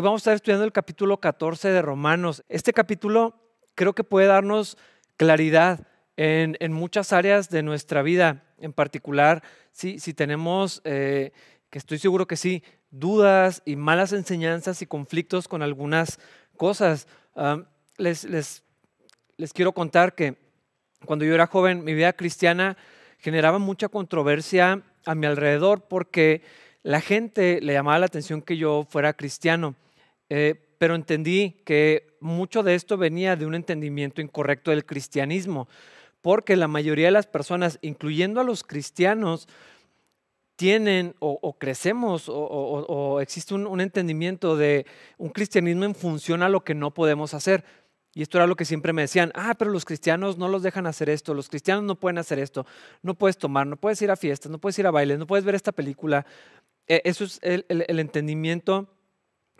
[0.00, 2.42] Hoy vamos a estar estudiando el capítulo 14 de Romanos.
[2.48, 3.34] Este capítulo
[3.74, 4.78] creo que puede darnos
[5.18, 5.86] claridad
[6.16, 9.42] en, muchas áreas de nuestra vida, en particular
[9.72, 11.32] si, si tenemos, eh,
[11.68, 16.18] que estoy seguro que sí, dudas y malas enseñanzas y conflictos con algunas
[16.56, 17.06] cosas.
[17.98, 18.62] les, les,
[19.36, 20.38] les quiero contar que
[21.04, 22.78] cuando yo era joven, mi vida cristiana
[23.18, 26.40] generaba mucha controversia a mi alrededor porque
[26.82, 29.74] la gente le llamaba la atención que yo fuera cristiano,
[30.30, 35.68] eh, pero entendí que mucho de esto venía de un entendimiento incorrecto del cristianismo,
[36.22, 39.46] porque la mayoría de las personas, incluyendo a los cristianos,
[40.56, 44.84] tienen o, crecemos o, existe un, un, entendimiento de
[45.16, 47.64] un cristianismo en función a lo que no podemos hacer.
[48.12, 50.86] Y esto era lo que siempre me decían, ah, pero los cristianos no los dejan
[50.86, 52.66] hacer esto, los cristianos no pueden hacer esto,
[53.02, 55.44] no puedes tomar, no puedes ir a fiestas, no puedes ir a bailes, no puedes
[55.44, 56.26] ver esta película.
[56.88, 57.64] E, eso es el,
[58.00, 58.88] entendimiento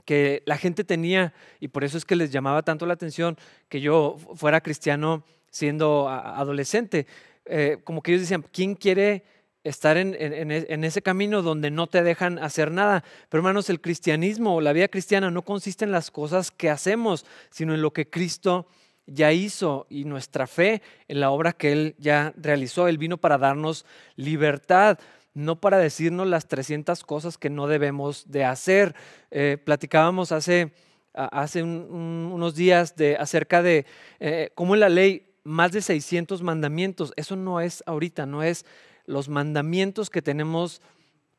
[0.05, 3.37] que la gente tenía y por eso es que les llamaba tanto la atención
[3.69, 7.07] que yo fuera cristiano siendo adolescente.
[7.45, 9.25] Eh, como que ellos decían, ¿quién quiere
[9.65, 13.05] estar en, en, ese camino donde no te dejan hacer nada.
[13.29, 17.75] Pero hermanos, el cristianismo la vida cristiana no consiste en las cosas que hacemos, sino
[17.75, 18.67] en lo que Cristo
[19.07, 22.89] ya hizo y nuestra fe en la obra que Él ya realizó.
[22.89, 23.85] Él vino para darnos
[24.17, 24.99] libertad,
[25.35, 28.95] no para decirnos las 300 cosas que no debemos de hacer.
[29.31, 30.73] Eh, platicábamos hace,
[31.15, 33.87] hace unos días de, acerca de
[34.19, 37.13] eh, cómo en la ley más de 600 mandamientos.
[37.17, 38.67] Eso no es ahorita, no es
[39.07, 40.81] los mandamientos que tenemos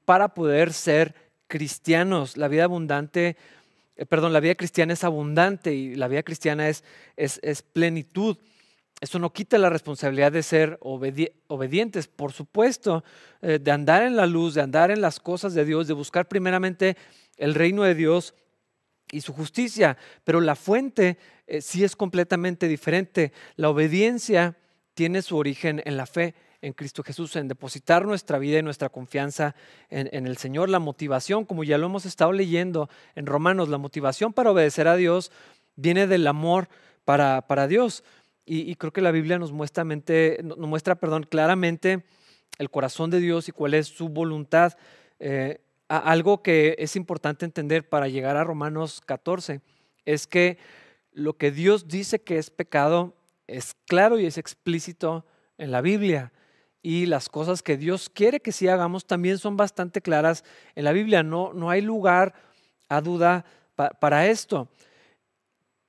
[0.06, 1.16] para poder ser
[1.48, 2.38] cristianos.
[2.38, 3.38] La vida abundante,
[3.96, 6.84] eh, perdón, la vida cristiana es abundante y la vida cristiana es,
[7.18, 8.38] es, plenitud.
[9.02, 13.04] Eso no quita la responsabilidad de ser obedientes, por supuesto,
[13.42, 16.28] eh, de andar en la luz, de andar en las cosas de Dios, de buscar
[16.28, 16.96] primeramente
[17.38, 18.36] el reino de Dios
[19.12, 21.18] y su justicia, pero la fuente
[21.48, 23.34] eh, sí es completamente diferente.
[23.56, 24.56] La obediencia
[24.94, 28.90] tiene su origen en la fe en Cristo Jesús, en depositar nuestra vida y nuestra
[28.90, 29.56] confianza
[29.90, 30.70] en, el Señor.
[30.70, 34.96] La motivación, como ya lo hemos estado leyendo en Romanos, la motivación para obedecer a
[34.96, 35.32] Dios
[35.76, 36.70] viene del amor
[37.04, 38.04] para, para Dios.
[38.54, 42.04] Y, creo que la Biblia nos muestra, mente, nos muestra perdón, claramente
[42.58, 44.78] el corazón de Dios y cuál es su voluntad.
[45.20, 49.62] Eh, algo que es importante entender para llegar a Romanos 14
[50.04, 50.58] es que
[51.14, 53.16] lo que Dios dice que es pecado
[53.48, 55.26] es claro y es explícito
[55.58, 56.34] en la Biblia
[56.82, 60.44] y las cosas que Dios quiere que sí hagamos también son bastante claras
[60.76, 61.24] en la Biblia.
[61.24, 62.34] No, no hay lugar
[62.90, 63.46] a duda
[63.78, 64.68] para esto.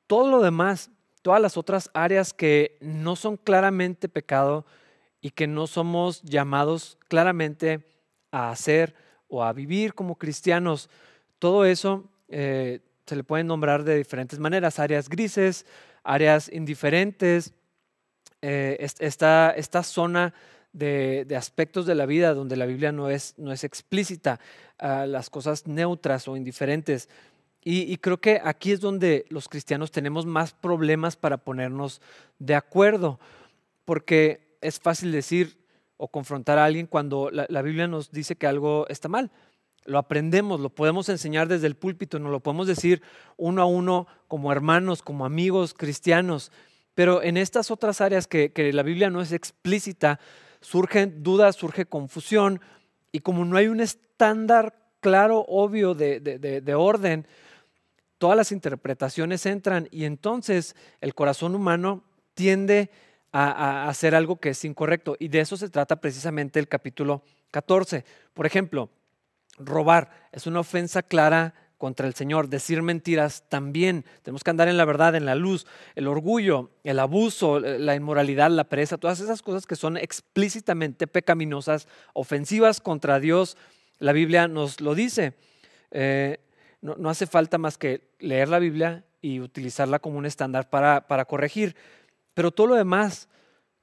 [0.07, 4.67] Todo lo demás, todas las otras áreas que no son claramente pecado
[5.21, 7.87] y que no somos llamados claramente
[8.33, 8.95] a hacer
[9.29, 10.91] o a vivir como cristianos,
[11.39, 15.65] todo eso eh, se le puede nombrar de diferentes maneras, áreas grises,
[16.03, 17.55] áreas indiferentes,
[18.43, 20.35] eh, esta, esta zona
[20.73, 24.41] de, aspectos de la vida donde la Biblia no es, no es explícita,
[24.79, 27.09] a las cosas neutras o indiferentes.
[27.65, 32.01] Y, creo que aquí es donde los cristianos tenemos más problemas para ponernos
[32.41, 33.21] de acuerdo,
[33.85, 35.59] porque es fácil decir
[35.97, 39.31] o confrontar a alguien cuando la, la Biblia nos dice que algo está mal
[39.85, 43.03] lo aprendemos, lo podemos enseñar desde el púlpito, nos lo podemos decir
[43.37, 46.53] uno a uno como hermanos, como amigos cristianos.
[46.95, 50.21] Pero en estas otras áreas que, que, la Biblia no es explícita,
[50.61, 52.61] surgen dudas, surge confusión
[53.13, 57.27] y como no hay un estándar claro, obvio de, orden,
[58.23, 62.89] todas las interpretaciones entran y entonces el corazón humano tiende
[63.33, 65.17] a, hacer algo que es incorrecto.
[65.19, 68.05] Y de eso se trata precisamente el capítulo 14.
[68.33, 68.91] Por ejemplo,
[69.59, 74.05] robar es una ofensa clara contra el Señor, decir mentiras también.
[74.23, 75.67] Tenemos que andar en la verdad, en la luz.
[75.97, 81.89] El orgullo, el abuso, la inmoralidad, la pereza, todas esas cosas que son explícitamente pecaminosas,
[82.13, 83.57] ofensivas contra Dios,
[83.99, 85.35] la Biblia nos lo dice.
[85.91, 86.39] Eh,
[86.83, 91.25] no, hace falta más que leer la Biblia y utilizarla como un estándar para, para
[91.25, 91.75] corregir.
[92.35, 93.29] Pero todo lo demás,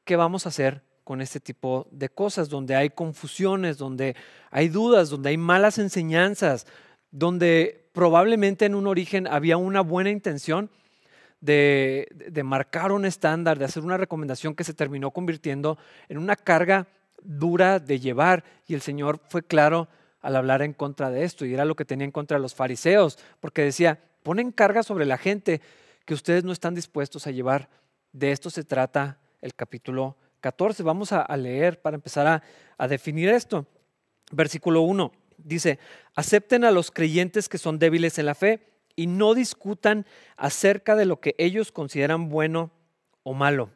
[0.04, 2.50] ¿qué vamos a hacer con este tipo de cosas?
[2.50, 4.16] Donde hay confusiones, donde
[4.51, 6.68] hay dudas, donde hay malas enseñanzas,
[7.10, 10.69] donde probablemente en un origen había una buena intención
[11.42, 16.88] de, marcar un estándar, de hacer una recomendación que se terminó convirtiendo en una carga
[17.22, 18.44] dura de llevar.
[18.68, 19.88] Y el Señor fue claro
[20.21, 22.56] al hablar en contra de esto, y era lo que tenía en contra de los
[22.56, 25.62] fariseos, porque decía, ponen carga sobre la gente
[26.06, 27.69] que ustedes no están dispuestos a llevar.
[28.12, 30.83] De esto se trata el capítulo 14.
[30.83, 32.44] Vamos a, leer para empezar a,
[32.77, 33.66] a definir esto.
[34.31, 35.12] Versículo 1
[35.44, 35.80] dice,
[36.16, 38.62] acepten a los creyentes que son débiles en la fe
[38.95, 40.06] y no discutan
[40.36, 42.71] acerca de lo que ellos consideran bueno
[43.24, 43.69] o malo.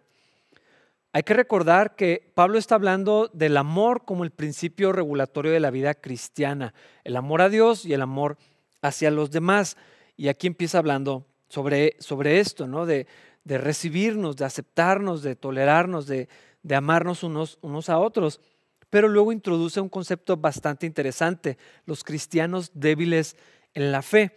[1.15, 5.69] Hay que recordar que Pablo está hablando del amor como el principio regulatorio de la
[5.69, 6.74] vida cristiana,
[7.04, 8.39] el amor a Dios y el amor
[8.81, 9.77] hacia los demás.
[10.18, 12.88] Y aquí empieza hablando sobre, sobre esto, ¿no?
[12.88, 13.06] De,
[13.44, 16.30] de recibirnos, de aceptarnos, de tolerarnos, de,
[16.63, 18.42] de amarnos unos, unos a otros.
[18.89, 23.36] Pero luego introduce un concepto bastante interesante, los cristianos débiles
[23.75, 24.36] en la fe.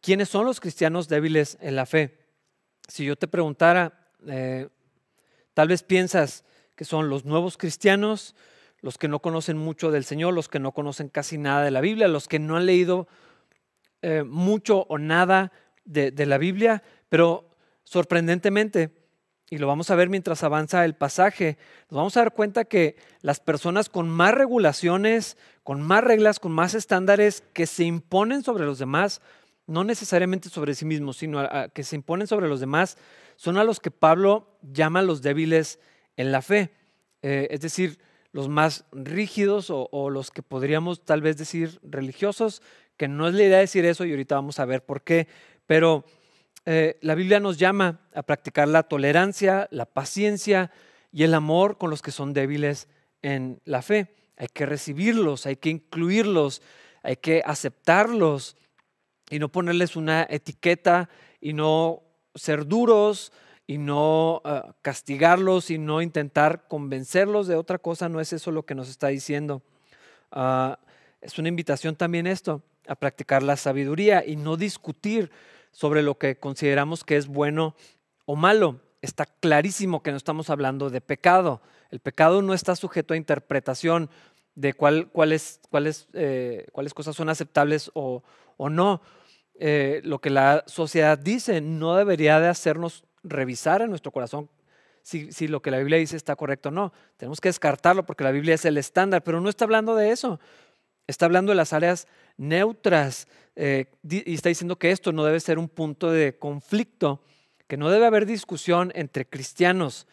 [0.00, 2.18] ¿Quiénes son los cristianos débiles en la fe?
[2.88, 4.68] Si yo te preguntara, eh,
[5.60, 6.42] tal vez piensas
[6.74, 8.34] que son los nuevos cristianos,
[8.80, 11.82] los que no conocen mucho del Señor, los que no conocen casi nada de la
[11.82, 13.08] Biblia, los que no han leído
[14.00, 15.52] eh, mucho o nada
[15.84, 17.50] de, de la Biblia, pero
[17.84, 18.90] sorprendentemente,
[19.50, 21.58] y lo vamos a ver mientras avanza el pasaje,
[21.90, 26.52] nos vamos a dar cuenta que las personas con más regulaciones, con más reglas, con
[26.52, 29.20] más estándares que se imponen sobre los demás,
[29.70, 32.98] no necesariamente sobre sí mismos, sino que se imponen sobre los demás,
[33.36, 35.78] son a los que Pablo llama los débiles
[36.16, 36.70] en la fe.
[37.22, 37.98] Eh, es decir,
[38.32, 42.62] los más rígidos o, o, los que podríamos tal vez decir religiosos,
[42.96, 45.28] que no es la idea decir eso y ahorita vamos a ver por qué,
[45.66, 46.04] pero
[46.66, 50.70] eh, la Biblia nos llama a practicar la tolerancia, la paciencia
[51.12, 52.88] y el amor con los que son débiles
[53.22, 54.14] en la fe.
[54.36, 56.62] Hay que recibirlos, hay que incluirlos,
[57.02, 58.56] hay que aceptarlos
[59.30, 61.08] y no ponerles una etiqueta
[61.40, 62.02] y no
[62.34, 63.32] ser duros
[63.66, 68.08] y no uh, castigarlos y no intentar convencerlos de otra cosa.
[68.08, 69.62] No es eso lo que nos está diciendo.
[70.32, 70.74] Uh,
[71.20, 75.30] es una invitación también esto, a practicar la sabiduría y no discutir
[75.70, 77.76] sobre lo que consideramos que es bueno
[78.26, 78.80] o malo.
[79.02, 81.60] Está clarísimo que no estamos hablando de pecado.
[81.90, 84.10] El pecado no está sujeto a interpretación
[84.54, 88.22] de cuál, cuáles, cuáles, eh, cuáles cosas son aceptables o,
[88.56, 89.00] o no.
[89.62, 94.48] Eh, lo que la sociedad dice no debería de hacernos revisar en nuestro corazón
[95.02, 96.92] si, lo que la Biblia dice está correcto o no.
[97.18, 100.40] Tenemos que descartarlo porque la Biblia es el estándar, pero no está hablando de eso.
[101.06, 102.06] Está hablando de las áreas
[102.38, 107.22] neutras eh, y está diciendo que esto no debe ser un punto de conflicto,
[107.66, 110.06] que no debe haber discusión entre cristianos,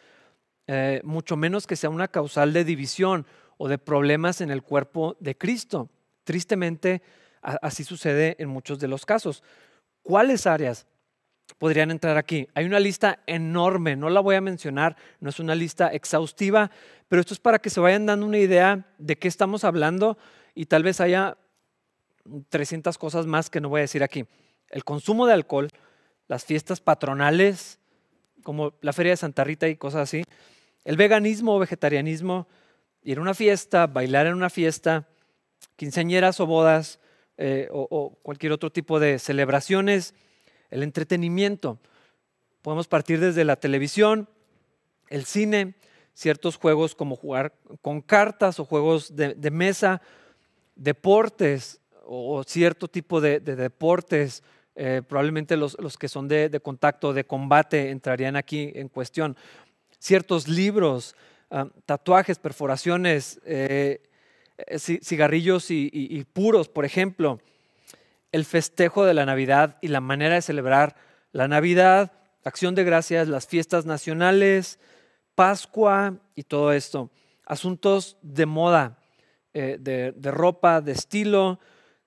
[0.66, 5.16] eh, mucho menos que sea una causal de división o de problemas en el cuerpo
[5.20, 5.88] de Cristo.
[6.24, 7.02] Tristemente,
[7.62, 9.42] así sucede en muchos de los casos.
[10.02, 10.86] ¿Cuáles áreas
[11.58, 12.48] podrían entrar aquí?
[12.54, 16.70] Hay una lista enorme, no la voy a mencionar, no es una lista exhaustiva,
[17.08, 20.18] pero esto es para que se vayan dando una idea de qué estamos hablando
[20.54, 21.38] y tal vez haya
[22.50, 24.26] 300 cosas más que no voy a decir aquí.
[24.68, 25.68] El consumo de alcohol,
[26.26, 27.78] las fiestas patronales,
[28.42, 30.24] como la Feria de Santa Rita y cosas así,
[30.84, 32.46] el veganismo o vegetarianismo,
[33.02, 35.08] ir a una fiesta, bailar en una fiesta,
[35.76, 37.00] quinceañeras o bodas
[37.38, 40.14] eh, o, cualquier otro tipo de celebraciones,
[40.70, 41.78] el entretenimiento.
[42.62, 44.28] Podemos partir desde la televisión,
[45.08, 45.74] el cine,
[46.14, 50.02] ciertos juegos como jugar con cartas o juegos de, de mesa,
[50.74, 51.80] deportes,
[52.10, 54.42] o cierto tipo de, deportes,
[54.74, 59.36] eh, probablemente los, que son de, contacto, de combate, entrarían aquí en cuestión.
[59.98, 61.14] Ciertos libros,
[61.50, 64.00] ah, tatuajes, perforaciones, eh,
[64.78, 67.40] cigarrillos y, puros, por ejemplo.
[68.30, 70.96] El festejo de la Navidad y la manera de celebrar
[71.32, 72.12] la Navidad,
[72.44, 74.78] acción de gracias, las fiestas nacionales,
[75.34, 77.10] Pascua y todo esto.
[77.46, 78.98] Asuntos de moda,
[79.52, 81.58] de, ropa, de estilo,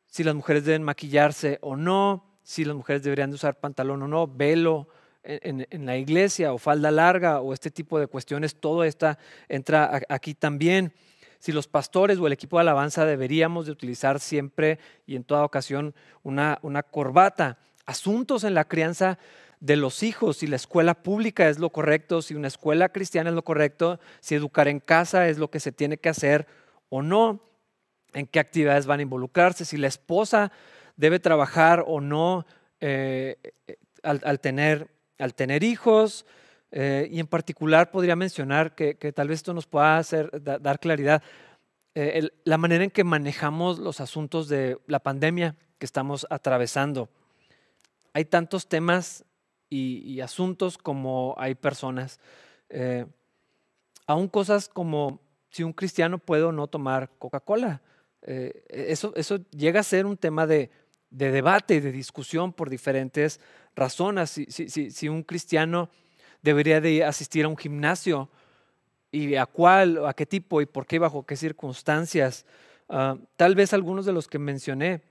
[0.06, 4.08] si las mujeres deben maquillarse o no, si las mujeres deberían de usar pantalón o
[4.08, 4.90] no, velo
[5.24, 9.16] en, la iglesia o falda larga o este tipo de cuestiones, todo esto
[9.48, 10.94] entra aquí también.
[11.42, 15.44] Si los pastores o el equipo de alabanza deberíamos de utilizar siempre y en toda
[15.44, 16.60] ocasión una,
[16.92, 17.58] corbata.
[17.88, 19.18] Asuntos en la crianza
[19.60, 23.36] de los hijos, si la escuela pública es lo correcto, si una escuela cristiana es
[23.36, 26.46] lo correcto, si educar en casa es lo que se tiene que hacer
[26.90, 27.42] o no
[28.14, 30.52] en qué actividades van a involucrarse, si la esposa
[30.96, 32.46] debe trabajar o no
[32.82, 34.92] eh, eh, al, tener,
[35.64, 36.28] hijos.
[36.72, 41.22] Eh, y en particular podría mencionar que, tal vez esto nos pueda hacer, dar claridad,
[41.94, 47.10] la manera en que manejamos los asuntos de la pandemia que estamos atravesando.
[48.14, 49.26] Hay tantos temas
[49.70, 52.22] y, y asuntos como hay personas.
[54.08, 55.20] aún cosas como
[55.52, 57.82] si un cristiano puede o no tomar Coca-Cola.
[58.24, 60.72] Eh, eso, eso llega a ser un tema de,
[61.10, 63.40] de debate, de discusión por diferentes
[63.76, 64.30] razones.
[64.30, 65.90] Si, si, si, un cristiano
[66.42, 68.30] debería de asistir a un gimnasio
[69.12, 72.46] y a cuál, a qué tipo y por qué, bajo qué circunstancias.
[72.90, 75.02] Ah, tal vez algunos de los que mencioné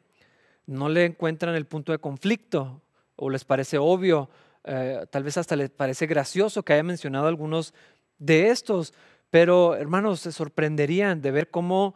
[0.66, 2.82] no le encuentran el punto de conflicto
[3.16, 4.30] o les parece obvio,
[4.64, 7.75] eh, tal vez hasta les parece gracioso que haya mencionado algunos
[8.18, 8.92] de estos,
[9.30, 11.94] pero hermanos, se sorprenderían de ver cómo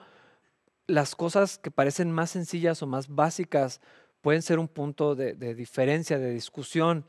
[0.87, 3.81] las cosas que parecen más sencillas o más básicas
[4.21, 7.05] pueden ser un punto de, diferencia, de discusión,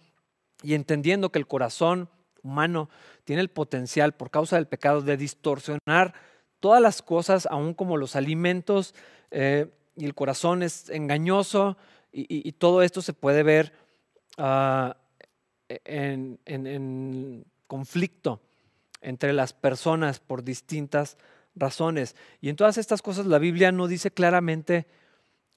[0.66, 2.10] y entendiendo que el corazón
[2.44, 2.90] humano
[3.24, 6.14] tiene el potencial por causa del pecado de distorsionar
[6.60, 8.96] todas las cosas, aún como los alimentos,
[9.32, 11.78] eh, y el corazón es engañoso,
[12.18, 13.74] y, todo esto se puede ver
[14.38, 14.96] ah,
[15.68, 18.40] en conflicto
[19.02, 21.18] entre las personas por distintas
[21.56, 22.16] razones.
[22.42, 24.88] Y en todas estas cosas la Biblia no dice claramente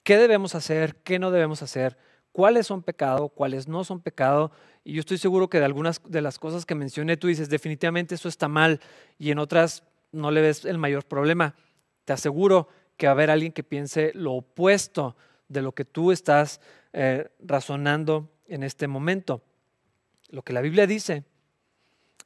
[0.03, 1.97] qué debemos hacer, qué no debemos hacer,
[2.31, 4.51] cuáles son pecado, cuáles no son pecado.
[4.89, 8.15] Y yo estoy seguro que de algunas de las cosas que mencioné tú dices, definitivamente
[8.15, 8.81] eso está mal
[9.19, 11.53] y en otras no le ves el mayor problema.
[12.05, 15.15] Te aseguro que va a haber alguien que piense lo opuesto
[15.47, 16.59] de lo que tú estás
[16.93, 19.43] eh, razonando en este momento.
[20.29, 21.23] Lo que la Biblia dice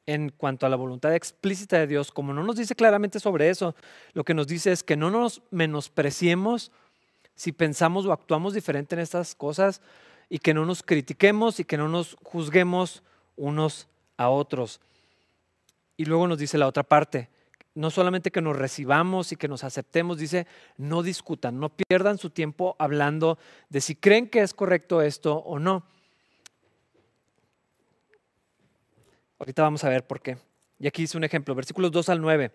[0.05, 3.75] en cuanto a la voluntad explícita de Dios, como no nos dice claramente sobre eso,
[4.13, 6.72] lo que nos dice es que no nos menospreciemos
[7.36, 9.82] si pensamos o actuamos diferente en estas cosas
[10.33, 13.03] y que no nos critiquemos y que no nos juzguemos
[13.35, 13.87] unos
[14.17, 14.81] a otros.
[15.95, 17.29] Y luego nos dice la otra parte,
[17.75, 22.31] no solamente que nos recibamos y que nos aceptemos, dice, no discutan, no pierdan su
[22.31, 23.37] tiempo hablando
[23.69, 25.85] de si creen que es correcto esto o no.
[29.37, 30.39] Ahorita vamos a ver por qué.
[30.79, 32.51] Y aquí hice un ejemplo, versículos 2 al 9.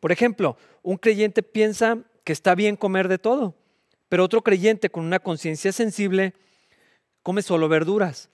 [0.00, 3.54] Por ejemplo, un creyente piensa que está bien comer de todo,
[4.08, 6.34] pero otro creyente con una conciencia sensible
[7.24, 8.28] come solo verduras.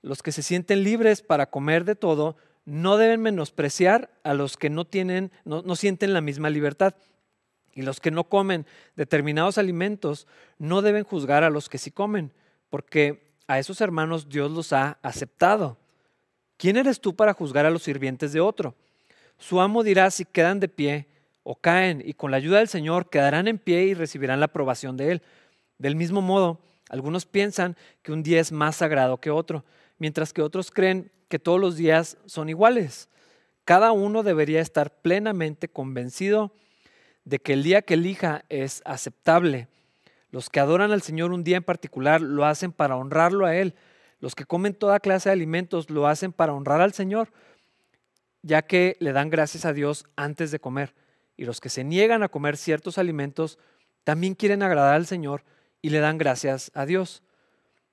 [0.00, 4.70] Los que se sienten libres para comer de todo no deben menospreciar a los que
[4.70, 6.94] no tienen, no, no sienten la misma libertad.
[7.74, 10.26] Y los que no comen determinados alimentos
[10.58, 12.32] no deben juzgar a los que sí comen,
[12.70, 15.76] porque a esos hermanos Dios los ha aceptado.
[16.56, 18.74] ¿Quién eres tú para juzgar a los sirvientes de otro?
[19.38, 21.06] Su amo dirá si quedan de pie
[21.42, 24.96] o caen, y con la ayuda del Señor quedarán en pie y recibirán la aprobación
[24.96, 25.22] de Él.
[25.78, 26.60] Del mismo modo,
[26.92, 29.64] algunos piensan que un día es más sagrado que otro,
[29.98, 33.08] mientras que otros creen que todos los días son iguales.
[33.64, 36.52] Cada uno debería estar plenamente convencido
[37.24, 39.66] de que el día que elija es aceptable.
[40.30, 43.74] Los que adoran al Señor un día en particular lo hacen para honrarlo a Él
[44.22, 47.32] los que comen toda clase de alimentos lo hacen para honrar al Señor,
[48.42, 50.94] ya que le dan gracias a Dios antes de comer.
[51.36, 53.58] Y los que se niegan a comer ciertos alimentos
[54.04, 55.42] también quieren agradar al Señor
[55.82, 57.22] y le dan gracias a Dios.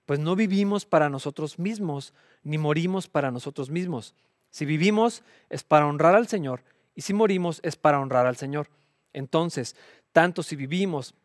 [0.06, 4.16] Pues no vivimos para nosotros mismos, ni morimos para nosotros mismos.
[4.52, 6.64] Si vivimos es para honrar al Señor
[6.96, 8.70] y si morimos es para honrar al Señor.
[9.14, 9.76] Entonces,
[10.12, 11.16] tanto si vivimos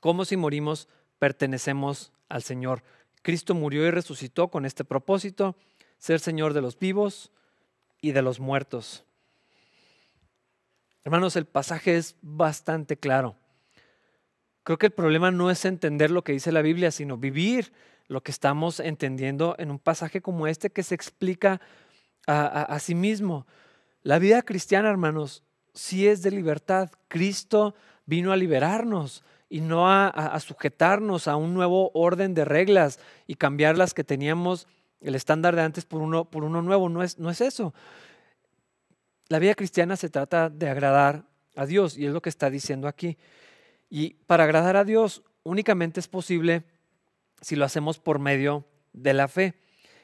[0.00, 2.82] como si morimos, pertenecemos al Señor.
[3.22, 5.56] Cristo murió y resucitó con este propósito,
[5.96, 7.32] ser Señor de los vivos
[8.02, 9.04] y de los muertos.
[11.04, 13.36] Hermanos, el pasaje es bastante claro.
[14.64, 17.72] Creo que el problema no es entender lo que dice la Biblia, sino vivir
[18.08, 21.60] lo que estamos entendiendo en un pasaje como este que se explica
[22.26, 23.46] a, sí mismo.
[24.02, 25.42] La vida cristiana, hermanos,
[25.74, 26.90] sí es de libertad.
[27.08, 27.74] Cristo
[28.06, 33.76] vino a liberarnos y no a, sujetarnos a un nuevo orden de reglas y cambiar
[33.76, 34.66] las que teníamos
[35.02, 36.88] el estándar de antes por uno, por uno nuevo.
[36.88, 37.74] No es, no es eso.
[39.28, 42.88] La vida cristiana se trata de agradar a Dios y es lo que está diciendo
[42.88, 43.18] aquí.
[43.94, 46.64] Y para agradar a Dios únicamente es posible
[47.40, 49.54] si lo hacemos por medio de la fe.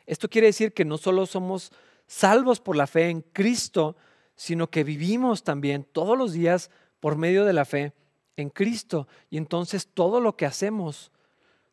[0.07, 1.73] Esto quiere decir que no solo somos
[2.07, 3.97] salvos por la fe en Cristo,
[4.37, 6.71] sino que vivimos también todos los días
[7.01, 7.93] por medio de la fe
[8.37, 9.09] en Cristo.
[9.29, 11.11] Y entonces todo lo que hacemos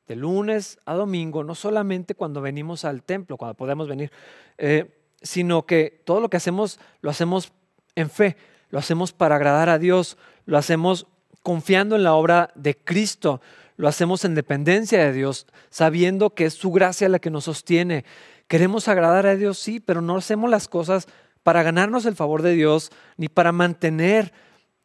[0.07, 4.12] de lunes a domingo, no solamente cuando venimos al templo, cuando podemos venir,
[4.57, 7.53] eh, sino que todo lo que hacemos lo hacemos
[7.93, 8.38] en fe,
[8.71, 11.05] lo hacemos para agradar a Dios, lo hacemos
[11.44, 13.41] confiando en la obra de Cristo,
[13.77, 18.06] lo hacemos en dependencia de Dios, sabiendo que es su gracia la que nos sostiene.
[18.48, 21.08] Queremos agradar a Dios, sí, pero no hacemos las cosas
[21.44, 24.34] para ganarnos el favor de Dios, ni para mantener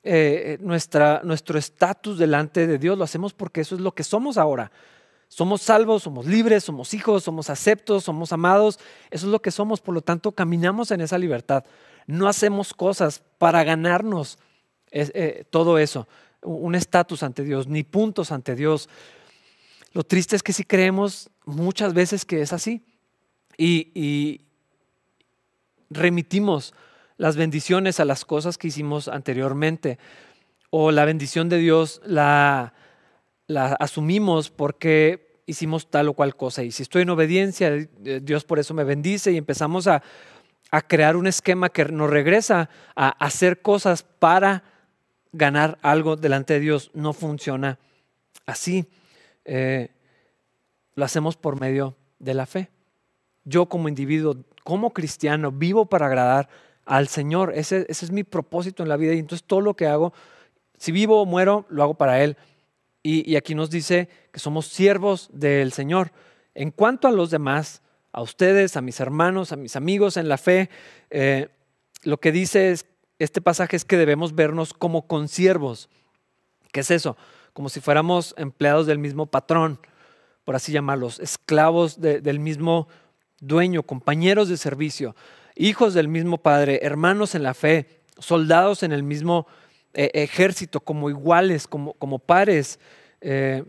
[0.04, 4.36] eh, nuestra, nuestro estatus delante de Dios, lo hacemos porque eso es lo que somos
[4.36, 4.72] ahora.
[5.28, 8.78] Somos salvos, somos libres, somos hijos, somos aceptos, somos amados.
[9.10, 11.64] Eso es lo que somos, por lo tanto caminamos en esa libertad.
[12.06, 14.38] No hacemos cosas para ganarnos
[14.90, 16.06] eh, todo eso,
[16.42, 18.88] un estatus ante Dios, ni puntos ante Dios.
[19.92, 22.82] Lo triste es que si creemos muchas veces que es así
[23.56, 24.40] y, y
[25.90, 26.74] remitimos
[27.16, 29.98] las bendiciones a las cosas que hicimos anteriormente.
[30.70, 32.74] O la bendición de Dios la,
[33.46, 36.62] la asumimos porque hicimos tal o cual cosa.
[36.62, 40.02] Y si estoy en obediencia, eh, Dios por eso me bendice y empezamos a,
[40.88, 44.64] crear un esquema que nos regresa a hacer cosas para
[45.32, 46.90] ganar algo delante de Dios.
[46.94, 47.78] No funciona
[48.46, 48.86] así.
[49.44, 49.90] Eh,
[50.94, 52.68] lo hacemos por medio de la fe.
[53.44, 56.48] Yo como individuo, como cristiano, vivo para agradar
[56.84, 57.52] al Señor.
[57.54, 60.12] Ese, es mi propósito en la vida y entonces todo lo que hago,
[60.78, 62.36] si vivo o muero, lo hago para Él.
[63.04, 66.12] Y, aquí nos dice que somos siervos del Señor.
[66.54, 70.38] En cuanto a los demás, a ustedes, a mis hermanos, a mis amigos en la
[70.38, 70.70] fe,
[71.10, 71.48] eh,
[72.04, 72.86] lo que dice es,
[73.22, 75.88] este pasaje es que debemos vernos como consiervos.
[76.72, 77.16] ¿Qué es eso?
[77.52, 79.78] Como si fuéramos empleados del mismo patrón,
[80.44, 82.88] por así llamarlos, esclavos del mismo
[83.40, 85.14] dueño, compañeros de servicio,
[85.54, 89.46] hijos del mismo padre, hermanos en la fe, soldados en el mismo
[89.94, 92.80] eh, ejército, como iguales, como, como pares,
[93.20, 93.64] eh,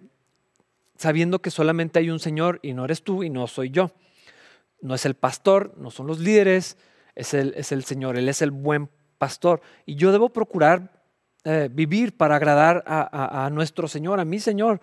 [0.97, 3.91] sabiendo que solamente hay un Señor y no eres tú y no soy yo.
[4.81, 6.77] No es el pastor, no son los líderes,
[7.15, 8.89] es el, es el Señor, Él es el buen
[9.23, 9.61] pastor.
[9.85, 10.91] Y yo debo procurar
[11.45, 14.81] eh, vivir para agradar a, a nuestro Señor, a mi Señor.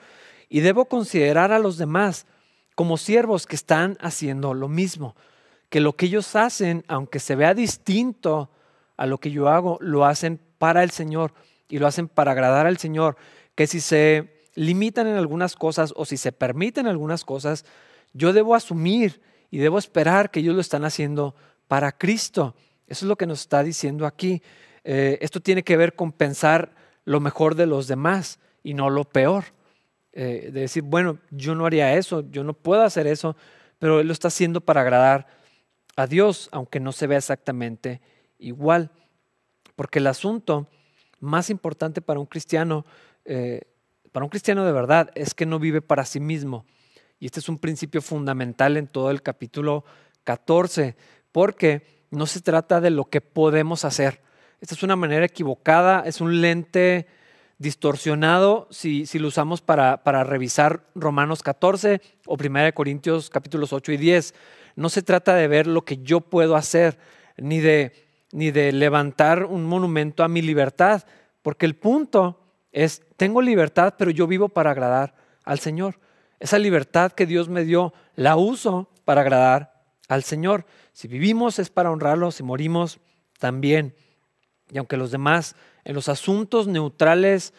[0.48, 2.24] Y debo considerar a los demás
[2.74, 5.14] como siervos que están haciendo lo mismo,
[5.68, 8.48] que lo que ellos hacen, aunque se vea distinto
[8.96, 11.34] a lo que yo hago, lo hacen para el Señor
[11.68, 13.18] y lo hacen para agradar al Señor,
[13.54, 17.66] que si se limitan en algunas cosas o si se permiten algunas cosas,
[18.14, 19.20] yo debo asumir
[19.50, 21.34] y debo esperar que ellos lo están haciendo
[21.68, 22.54] para Cristo.
[22.90, 24.42] Eso es lo que nos está diciendo aquí.
[24.82, 29.04] Eh, esto tiene que ver con pensar lo mejor de los demás y no lo
[29.04, 29.44] peor.
[30.12, 33.36] Eh, de decir, bueno, yo no haría eso, yo no puedo hacer eso,
[33.78, 35.28] pero Él lo está haciendo para agradar
[35.94, 38.00] a Dios, aunque no se vea exactamente
[38.40, 38.90] igual.
[39.76, 40.66] Porque el asunto
[41.20, 42.84] más importante para un cristiano,
[43.24, 43.60] eh,
[44.10, 46.66] para un cristiano de verdad, es que no vive para sí mismo.
[47.20, 49.84] Y este es un principio fundamental en todo el capítulo
[50.24, 50.96] 14,
[51.30, 54.20] porque no se trata de lo que podemos hacer.
[54.60, 57.06] Esta es una manera equivocada, es un lente
[57.58, 63.92] distorsionado si, si lo usamos para, para, revisar Romanos 14 o 1 Corintios capítulos 8
[63.92, 64.34] y 10.
[64.76, 66.98] No se trata de ver lo que yo puedo hacer,
[67.36, 67.92] ni de
[68.32, 71.02] ni de levantar un monumento a mi libertad,
[71.42, 72.38] porque el punto
[72.72, 75.98] es, tengo libertad, pero yo vivo para agradar al Señor.
[76.38, 79.69] Esa libertad que Dios me dio, la uso para agradar
[80.10, 80.66] al Señor.
[80.92, 82.98] Si vivimos es para honrarlo, si morimos
[83.38, 83.94] también.
[84.70, 87.54] Y aunque los demás en los asuntos neutrales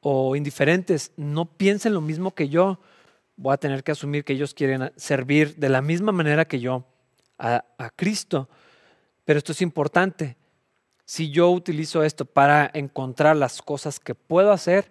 [0.00, 2.80] o indiferentes no piensen lo mismo que yo,
[3.36, 6.86] voy a tener que asumir que ellos quieren servir de la misma manera que yo
[7.38, 7.62] a,
[7.96, 8.48] Cristo.
[9.26, 10.38] Pero esto es importante.
[11.04, 14.90] Si yo utilizo esto para encontrar las cosas que puedo hacer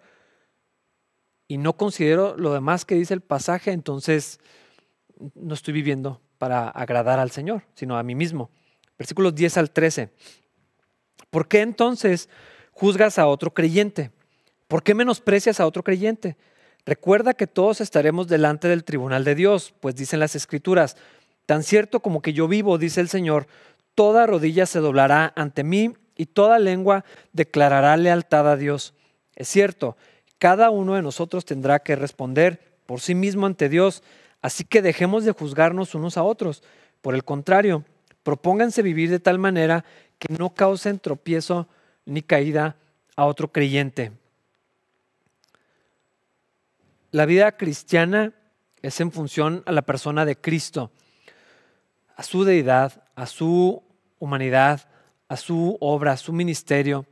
[1.48, 4.40] y no considero lo demás que dice el pasaje, entonces
[5.34, 8.50] no estoy viviendo para agradar al Señor, sino a mí mismo.
[8.98, 10.10] Versículos 10 al 13.
[11.30, 12.30] ¿Por qué entonces
[12.72, 14.10] juzgas a otro creyente?
[14.68, 16.38] ¿Por qué menosprecias a otro creyente?
[16.86, 20.98] Recuerda que todos estaremos delante del tribunal de Dios, pues dicen las escrituras,
[21.46, 23.48] tan cierto como que yo vivo, dice el Señor,
[23.94, 28.94] toda rodilla se doblará ante mí y toda lengua declarará lealtad a Dios.
[29.36, 29.98] Es cierto,
[30.38, 34.04] cada uno de nosotros tendrá que responder por sí mismo ante Dios,
[34.42, 36.64] así que dejemos de juzgarnos unos a otros.
[37.02, 37.86] Por el contrario,
[38.24, 39.86] propónganse vivir de tal manera
[40.18, 41.68] que no causen tropiezo
[42.06, 42.76] ni caída
[43.16, 44.12] a otro creyente.
[47.12, 48.34] La vida cristiana
[48.82, 50.92] es en función a la persona de Cristo,
[52.16, 53.82] a su deidad, a su
[54.20, 54.88] humanidad,
[55.28, 57.06] a su obra, a su ministerio,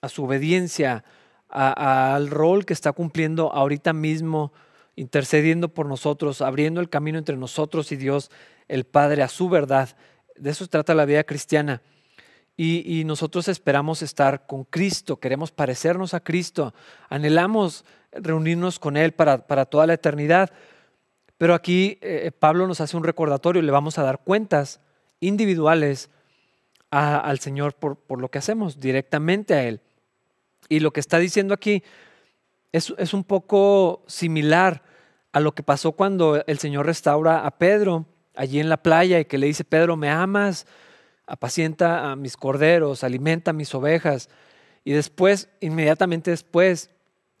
[0.00, 1.04] a su obediencia,
[1.48, 4.52] al rol que está cumpliendo ahorita mismo,
[4.96, 8.30] intercediendo por nosotros, abriendo el camino entre nosotros y Dios,
[8.68, 9.96] el Padre, a su verdad.
[10.36, 11.82] De eso trata la vida cristiana.
[12.56, 16.72] Y, nosotros esperamos estar con Cristo, queremos parecernos a Cristo,
[17.08, 20.52] anhelamos reunirnos con Él para, para toda la eternidad.
[21.36, 24.80] Pero aquí eh, Pablo nos hace un recordatorio, le vamos a dar cuentas
[25.18, 26.10] individuales
[26.90, 29.80] al Señor por, por, lo que hacemos, directamente a Él.
[30.68, 31.82] Y lo que está diciendo aquí
[32.74, 34.82] es, es un poco similar
[35.30, 39.26] a lo que pasó cuando el Señor restaura a Pedro allí en la playa y
[39.26, 40.66] que le dice, Pedro, ¿me amas?
[41.24, 44.28] Apacienta a mis corderos, alimenta a mis ovejas.
[44.82, 46.90] Y después, inmediatamente después,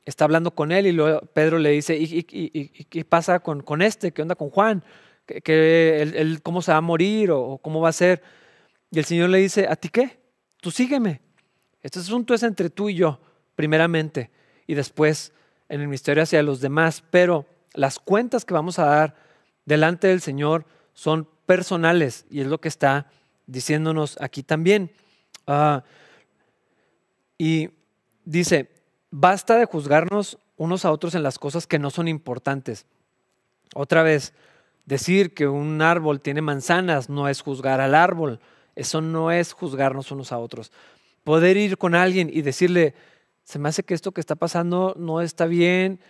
[0.04, 4.12] está hablando con él y luego Pedro le dice, ¿y, qué pasa con, con, este?
[4.12, 4.84] ¿Qué onda con Juan?
[5.26, 8.22] ¿Que, él, ¿Cómo se va a morir o cómo va a ser?
[8.92, 10.20] Y el Señor le dice, ¿a ti qué?
[10.60, 11.22] Tú sígueme.
[11.82, 13.18] Este asunto es entre tú y yo,
[13.56, 14.30] primeramente,
[14.66, 15.32] y después
[15.68, 19.16] en el ministerio hacia los demás, pero las cuentas que vamos a dar
[19.64, 23.10] delante del Señor son personales y es lo que está
[23.46, 24.90] diciéndonos aquí también.
[25.46, 25.84] Ah,
[27.38, 27.70] y
[28.24, 28.70] dice,
[29.10, 32.86] basta de juzgarnos unos a otros en las cosas que no son importantes.
[33.74, 34.32] Otra vez,
[34.86, 38.40] decir que un árbol tiene manzanas no es juzgar al árbol,
[38.76, 40.72] eso no es juzgarnos unos a otros.
[41.24, 42.94] Poder ir con alguien y decirle,
[43.44, 46.00] se me hace que esto que está pasando no está bien,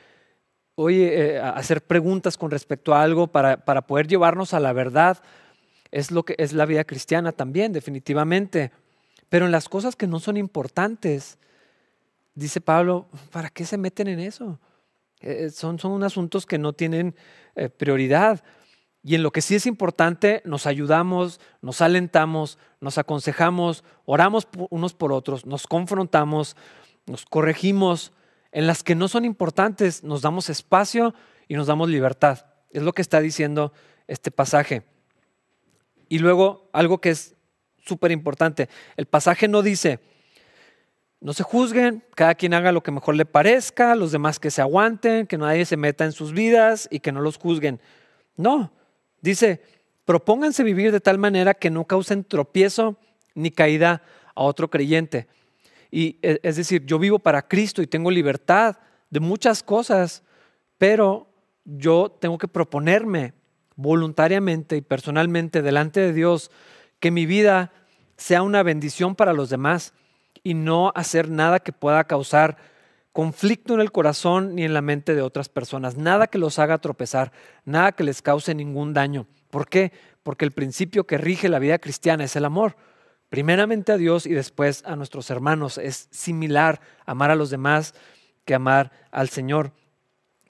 [0.76, 5.22] oye, eh, hacer preguntas con respecto a algo para, para poder llevarnos a la verdad,
[5.90, 8.72] es lo que es la vida cristiana también, definitivamente.
[9.28, 11.38] Pero en las cosas que no son importantes,
[12.34, 14.58] dice Pablo, ¿para qué se meten en eso?
[15.20, 17.14] Eh, son, son asuntos que no tienen
[17.54, 18.42] eh, prioridad.
[19.02, 24.94] Y en lo que sí es importante, nos ayudamos, nos alentamos, nos aconsejamos, oramos unos
[24.94, 26.56] por otros, nos confrontamos,
[27.06, 28.12] nos corregimos.
[28.52, 31.14] En las que no son importantes, nos damos espacio
[31.48, 32.46] y nos damos libertad.
[32.70, 33.72] Es lo que está diciendo
[34.06, 34.84] este pasaje.
[36.08, 37.34] Y luego, algo que es
[37.84, 40.00] súper importante, el pasaje no dice,
[41.20, 44.60] no se juzguen, cada quien haga lo que mejor le parezca, los demás que se
[44.60, 47.80] aguanten, que nadie se meta en sus vidas y que no los juzguen.
[48.36, 48.72] No,
[49.20, 49.62] dice,
[50.04, 52.96] propónganse vivir de tal manera que no causen tropiezo
[53.34, 54.02] ni caída
[54.34, 55.26] a otro creyente.
[55.94, 58.78] Y e, es decir, yo vivo para Cristo y tengo libertad
[59.10, 60.24] de muchas cosas,
[60.76, 61.28] pero
[61.64, 63.32] yo tengo que proponerme
[63.76, 66.50] voluntariamente y personalmente delante de Dios
[66.98, 67.72] que mi vida
[68.16, 69.94] sea una bendición para los demás
[70.42, 72.56] y no hacer nada que pueda causar
[73.12, 76.78] conflicto en el corazón ni en la mente de otras personas, nada que los haga
[76.78, 77.30] tropezar,
[77.64, 79.28] nada que les cause ningún daño.
[79.48, 79.92] ¿Por qué?
[80.24, 82.74] Porque el principio que rige la vida cristiana es el amor.
[83.34, 85.76] Primeramente a Dios y después a nuestros hermanos.
[85.76, 87.92] Es similar amar a los demás
[88.44, 89.72] que amar al Señor.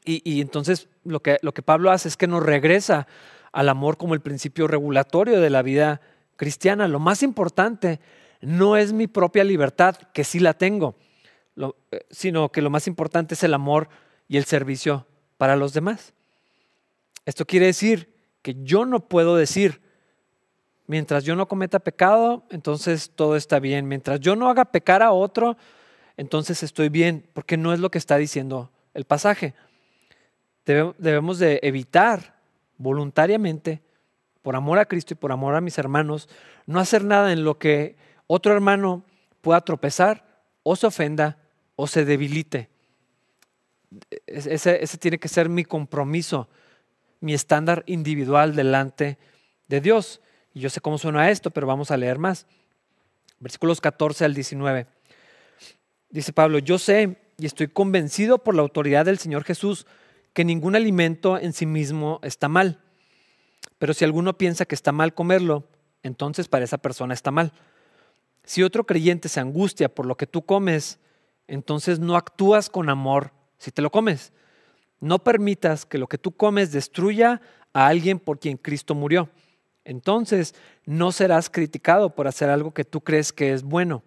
[0.05, 3.07] Y, entonces lo que, lo que Pablo hace es que nos regresa
[3.53, 6.03] al amor como el principio regulatorio de la vida
[6.37, 6.87] cristiana.
[6.87, 8.01] Lo más importante
[8.43, 10.95] no es mi propia libertad, que sí la tengo,
[11.57, 13.89] eh, sino que lo más importante es el amor
[14.29, 15.07] y el servicio
[15.39, 16.13] para los demás.
[17.25, 19.81] Esto quiere decir que yo no puedo decir,
[20.87, 23.89] mientras yo no cometa pecado, entonces todo está bien.
[23.89, 25.57] Mientras yo no haga pecar a otro,
[26.17, 29.55] entonces estoy bien, porque no es lo que está diciendo el pasaje
[30.65, 32.35] debemos de evitar
[32.79, 33.83] voluntariamente,
[34.43, 36.29] por amor a Cristo y por amor a mis hermanos,
[36.67, 39.05] no hacer nada en lo que otro hermano
[39.41, 41.39] pueda tropezar o se ofenda
[41.77, 42.69] o se debilite.
[44.27, 46.49] Ese, ese tiene que ser mi compromiso,
[47.21, 49.19] mi estándar individual delante
[49.69, 50.21] de Dios.
[50.55, 52.47] Y yo sé cómo suena esto, pero vamos a leer más.
[53.41, 54.87] Versículos 14 al 19.
[56.11, 59.87] Dice Pablo, yo sé y estoy convencido por la autoridad del Señor Jesús
[60.33, 62.81] que ningún alimento en sí mismo está mal.
[63.79, 65.69] Pero si alguno piensa que está mal comerlo,
[66.03, 67.53] entonces para esa persona está mal.
[68.45, 70.99] Si otro creyente se angustia por lo que tú comes,
[71.49, 74.33] entonces no actúas con amor si te lo comes.
[75.01, 77.41] No permitas que lo que tú comes destruya
[77.73, 79.29] a alguien por quien Cristo murió.
[79.85, 80.55] Entonces
[80.87, 84.03] no serás criticado por hacer algo que tú crees que es bueno,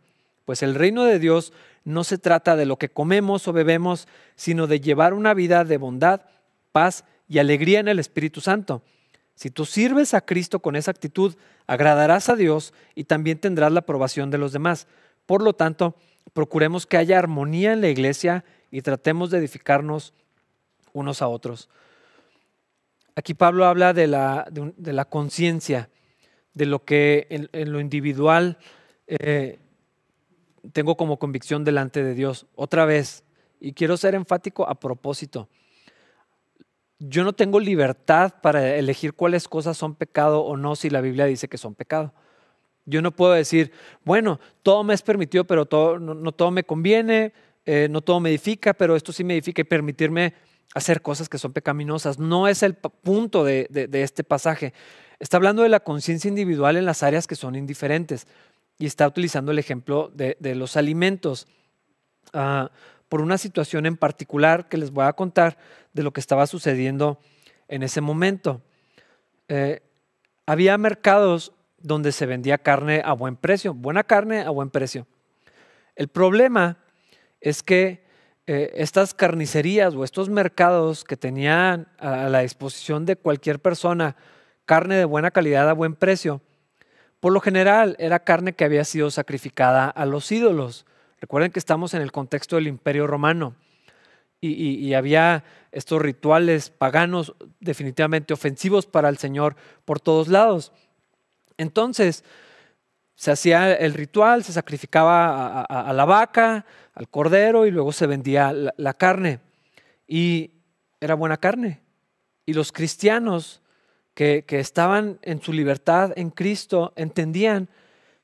[0.45, 4.67] pues el reino de Dios no se trata de lo que comemos o bebemos, sino
[4.67, 6.21] de llevar una vida de bondad,
[6.71, 8.81] paz y alegría en el Espíritu Santo.
[9.35, 11.35] Si tú sirves a Cristo con esa actitud,
[11.67, 14.87] agradarás a Dios y también tendrás la aprobación de los demás.
[15.25, 15.95] Por lo tanto,
[16.33, 20.13] procuremos que haya armonía en la iglesia y tratemos de edificarnos
[20.93, 21.69] unos a otros.
[23.17, 25.89] Aquí Pablo habla de la, de, la conciencia,
[26.53, 28.59] de lo que en, lo individual
[29.07, 29.57] eh,
[30.71, 32.45] tengo como convicción delante de Dios.
[32.53, 33.23] Otra vez,
[33.59, 35.49] y quiero ser enfático a propósito,
[36.99, 41.25] yo no tengo libertad para elegir cuáles cosas son pecado o no si la Biblia
[41.25, 42.13] dice que son pecado.
[42.85, 43.71] Yo no puedo decir,
[44.05, 47.33] bueno, todo me es permitido, pero todo, no, todo me conviene,
[47.65, 50.35] eh, no todo me edifica, pero esto sí me edifica y permitirme
[50.73, 52.19] hacer cosas que son pecaminosas.
[52.19, 54.73] No es el punto de este pasaje.
[55.19, 58.27] Está hablando de la conciencia individual en las áreas que son indiferentes
[58.77, 61.47] y está utilizando el ejemplo de, los alimentos
[62.33, 62.69] ah,
[63.09, 65.57] por una situación en particular que les voy a contar
[65.93, 67.19] de lo que estaba sucediendo
[67.67, 68.61] en ese momento.
[69.47, 69.81] Eh,
[70.45, 75.07] había mercados donde se vendía carne a buen precio, buena carne a buen precio.
[75.95, 76.77] El problema
[77.41, 78.05] es que
[78.47, 84.15] eh, estas carnicerías o estos mercados que tenían a la disposición de cualquier persona
[84.65, 86.41] carne de buena calidad a buen precio,
[87.19, 90.85] por lo general era carne que había sido sacrificada a los ídolos.
[91.19, 93.55] Recuerden que estamos en el contexto del imperio romano.
[94.39, 100.71] y, había estos rituales paganos definitivamente ofensivos para el Señor por todos lados.
[101.57, 102.23] Entonces,
[103.17, 108.53] se hacía el ritual, se sacrificaba a, la vaca, al cordero y luego se vendía
[108.53, 109.39] la, carne.
[110.07, 110.51] Y
[111.01, 111.81] era buena carne.
[112.45, 113.63] Y los cristianos
[114.13, 117.69] que, estaban en su libertad en Cristo entendían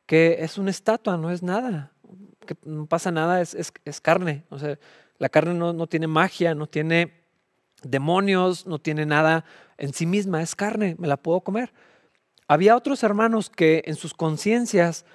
[0.06, 1.92] que es una estatua, no es nada,
[2.46, 4.44] que no pasa nada, es, es carne.
[4.50, 4.78] O sea,
[5.18, 7.24] la carne no, tiene magia, no tiene
[7.82, 9.44] demonios, no tiene nada
[9.78, 11.74] en sí misma, es carne, me la puedo comer.
[12.54, 15.06] Había otros hermanos que en sus conciencias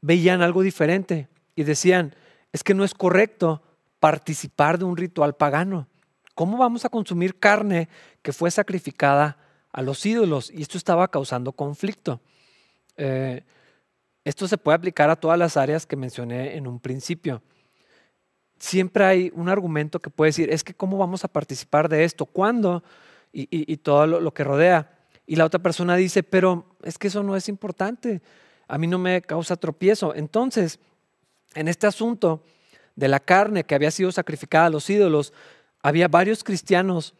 [0.00, 2.14] veían algo diferente y decían,
[2.52, 3.62] es que no es correcto
[4.00, 5.88] participar de un ritual pagano.
[6.34, 7.88] ¿Cómo vamos a consumir carne
[8.22, 9.38] que fue sacrificada
[9.72, 10.50] a los ídolos?
[10.50, 12.20] Y esto estaba causando conflicto.
[12.96, 13.44] Eh,
[14.24, 17.42] esto se puede aplicar a todas las áreas que mencioné en un principio
[18.58, 22.26] siempre hay un argumento que puede decir, es que cómo vamos a participar de esto,
[22.26, 22.82] cuándo
[23.32, 24.95] y, todo lo, que rodea.
[25.26, 28.22] Y la otra persona dice, pero es que eso no es importante,
[28.68, 30.14] a mí no me causa tropiezo.
[30.14, 30.78] Entonces,
[31.54, 32.42] en este asunto
[32.94, 35.32] de la carne que había sido sacrificada a los ídolos,
[35.82, 37.14] había varios cristianos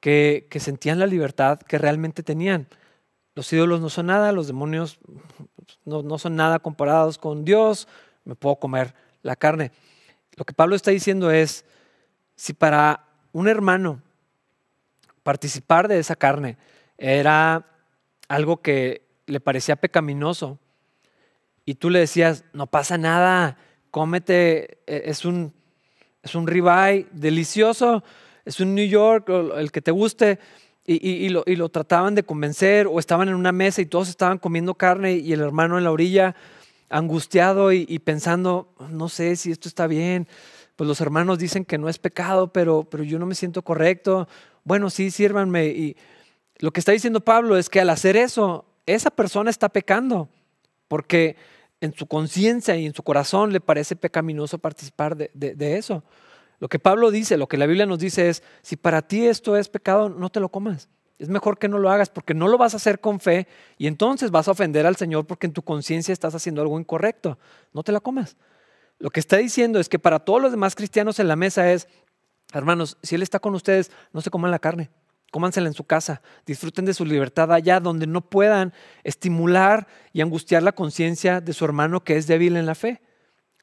[0.00, 2.66] que, sentían la libertad que realmente tenían.
[3.34, 4.98] Los ídolos no son nada, los demonios
[5.84, 7.88] no, son nada comparados con Dios,
[8.24, 9.70] me puedo comer la carne.
[10.36, 11.64] Lo que Pablo está diciendo es,
[12.34, 14.02] si para un hermano
[15.22, 16.58] participar de esa carne
[17.02, 17.66] era
[18.28, 20.58] algo que le parecía pecaminoso
[21.64, 23.58] y tú le decías, no pasa nada,
[23.90, 25.52] cómete, e, es un,
[26.22, 28.04] es un ribeye delicioso,
[28.44, 30.38] es un New York, el que te guste,
[30.84, 34.38] y, lo, y, lo, trataban de convencer, o estaban en una mesa y todos estaban
[34.38, 36.34] comiendo carne y el hermano en la orilla
[36.90, 40.26] angustiado y, pensando, no sé si esto está bien,
[40.76, 44.28] pues los hermanos dicen que no es pecado, pero, pero yo no me siento correcto.
[44.64, 45.66] Bueno, sí, sírvanme.
[45.66, 45.96] Y
[46.62, 50.28] lo que está diciendo Pablo es que al hacer eso, esa persona está pecando,
[50.86, 51.34] porque
[51.80, 56.04] en su conciencia y en su corazón le parece pecaminoso participar de, de, eso.
[56.60, 59.56] Lo que Pablo dice, lo que la Biblia nos dice es, si para ti esto
[59.56, 60.88] es pecado, no te lo comas.
[61.18, 63.88] Es mejor que no lo hagas porque no lo vas a hacer con fe y
[63.88, 67.40] entonces vas a ofender al Señor porque en tu conciencia estás haciendo algo incorrecto.
[67.72, 68.36] No te la comas.
[69.00, 71.88] Lo que está diciendo es que para todos los demás cristianos en la mesa es,
[72.52, 74.90] hermanos, si Él está con ustedes, no se coman la carne,
[75.32, 80.62] cómansela en su casa, disfruten de su libertad allá donde no puedan estimular y angustiar
[80.62, 83.00] la conciencia de su hermano que es débil en la fe.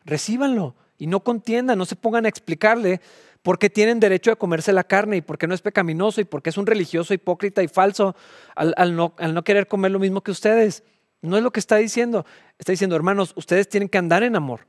[0.04, 3.00] Recíbanlo y no contiendan, no se pongan a explicarle
[3.44, 6.58] porque tienen derecho a comerse la carne y porque no es pecaminoso y porque es
[6.58, 8.16] un religioso hipócrita y falso
[8.56, 10.84] al, no, al no querer comer lo mismo que ustedes.
[11.22, 12.26] No es lo que está diciendo.
[12.58, 14.62] Está diciendo, hermanos, ustedes tienen que andar en amor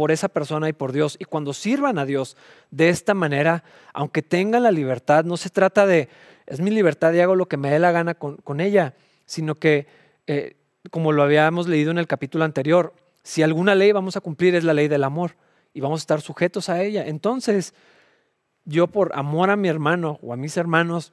[0.00, 1.18] por esa persona y por Dios.
[1.20, 2.34] Y cuando sirvan a Dios
[2.70, 6.08] de esta manera, aunque tengan la libertad, no se trata de,
[6.46, 8.94] es mi libertad y hago lo que me dé la gana con, ella,
[9.26, 9.88] sino que,
[10.26, 10.56] eh,
[10.90, 14.64] como lo habíamos leído en el capítulo anterior, si alguna ley vamos a cumplir es
[14.64, 15.36] la ley del amor
[15.74, 17.06] y vamos a estar sujetos a ella.
[17.06, 17.74] Entonces,
[18.64, 21.12] yo por amor a mi hermano o a mis hermanos,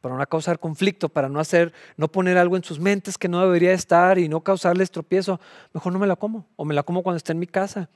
[0.00, 3.42] para no causar conflicto, para no hacer, no poner algo en sus mentes que no
[3.42, 5.38] debería estar y no causarles tropiezo,
[5.74, 7.90] mejor no me la como o me la como cuando esté en mi casa.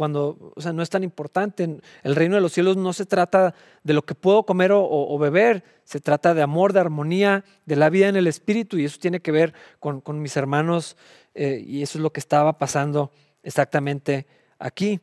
[0.00, 1.78] Cuando, o sea, no es tan importante.
[2.02, 5.62] El reino de los cielos no se trata de lo que puedo comer o, beber,
[5.84, 9.20] se trata de amor, de armonía, de la vida en el espíritu y eso tiene
[9.20, 10.96] que ver con, mis hermanos
[11.34, 14.26] eh, y eso es lo que estaba pasando exactamente
[14.58, 15.00] aquí.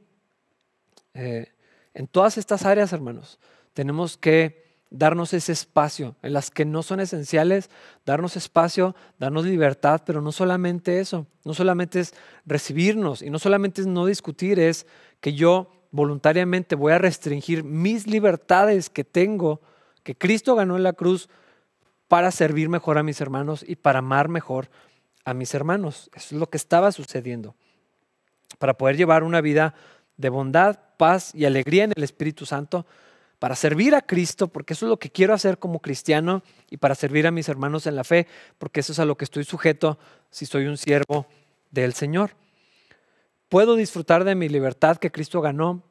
[1.13, 1.45] Eh,
[1.93, 3.37] en todas estas áreas, hermanos,
[3.73, 7.69] tenemos que darnos ese espacio, en las que no son esenciales,
[8.05, 12.13] darnos espacio, darnos libertad, pero no solamente eso, no solamente es
[12.45, 14.87] recibirnos y no solamente es no discutir, es
[15.19, 19.61] que yo voluntariamente voy a restringir mis libertades que tengo,
[20.03, 21.29] que Cristo ganó en la cruz
[22.07, 24.69] para servir mejor a mis hermanos y para amar mejor
[25.25, 26.09] a mis hermanos.
[26.13, 27.55] Eso es lo que estaba sucediendo.
[28.59, 29.73] Para poder llevar una vida
[30.15, 32.85] de bondad, paz y alegría en el Espíritu Santo
[33.39, 36.95] para servir a Cristo, porque eso es lo que quiero hacer como cristiano, y para
[36.95, 39.99] servir a mis hermanos en la fe, porque eso es a lo que estoy sujeto
[40.31, 41.27] si soy un siervo
[41.71, 42.31] del Señor.
[43.49, 45.83] ¿Puedo disfrutar de mi libertad que Cristo ganó?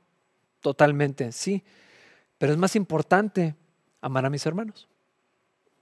[0.60, 1.62] Totalmente, sí.
[2.38, 3.54] Pero es más importante
[4.00, 4.88] amar a mis hermanos.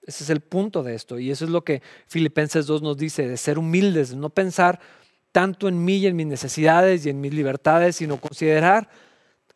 [0.06, 1.18] Ese es el punto de esto.
[1.18, 4.78] Y eso es lo que Filipenses 2 nos dice, de ser humildes, de no pensar
[5.32, 8.88] tanto en mí y en mis necesidades y en mis libertades, sino considerar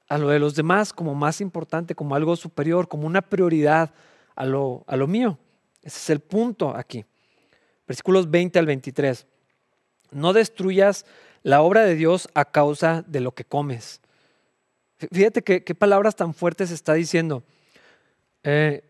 [0.08, 3.92] a lo de los demás como más importante, como algo superior, como una prioridad
[4.34, 5.38] a lo, a lo mío.
[5.82, 7.04] Ese es el punto aquí.
[7.86, 9.26] Versículos 20 al 23.
[10.10, 11.04] No destruyas
[11.42, 14.00] la obra de Dios a causa de lo que comes.
[15.12, 17.44] Fíjate qué palabras tan fuertes está diciendo.
[18.42, 18.82] Eh,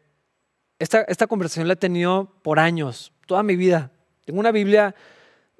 [0.78, 3.90] esta, esta conversación la he tenido por años, toda mi vida.
[4.24, 4.94] Tengo una Biblia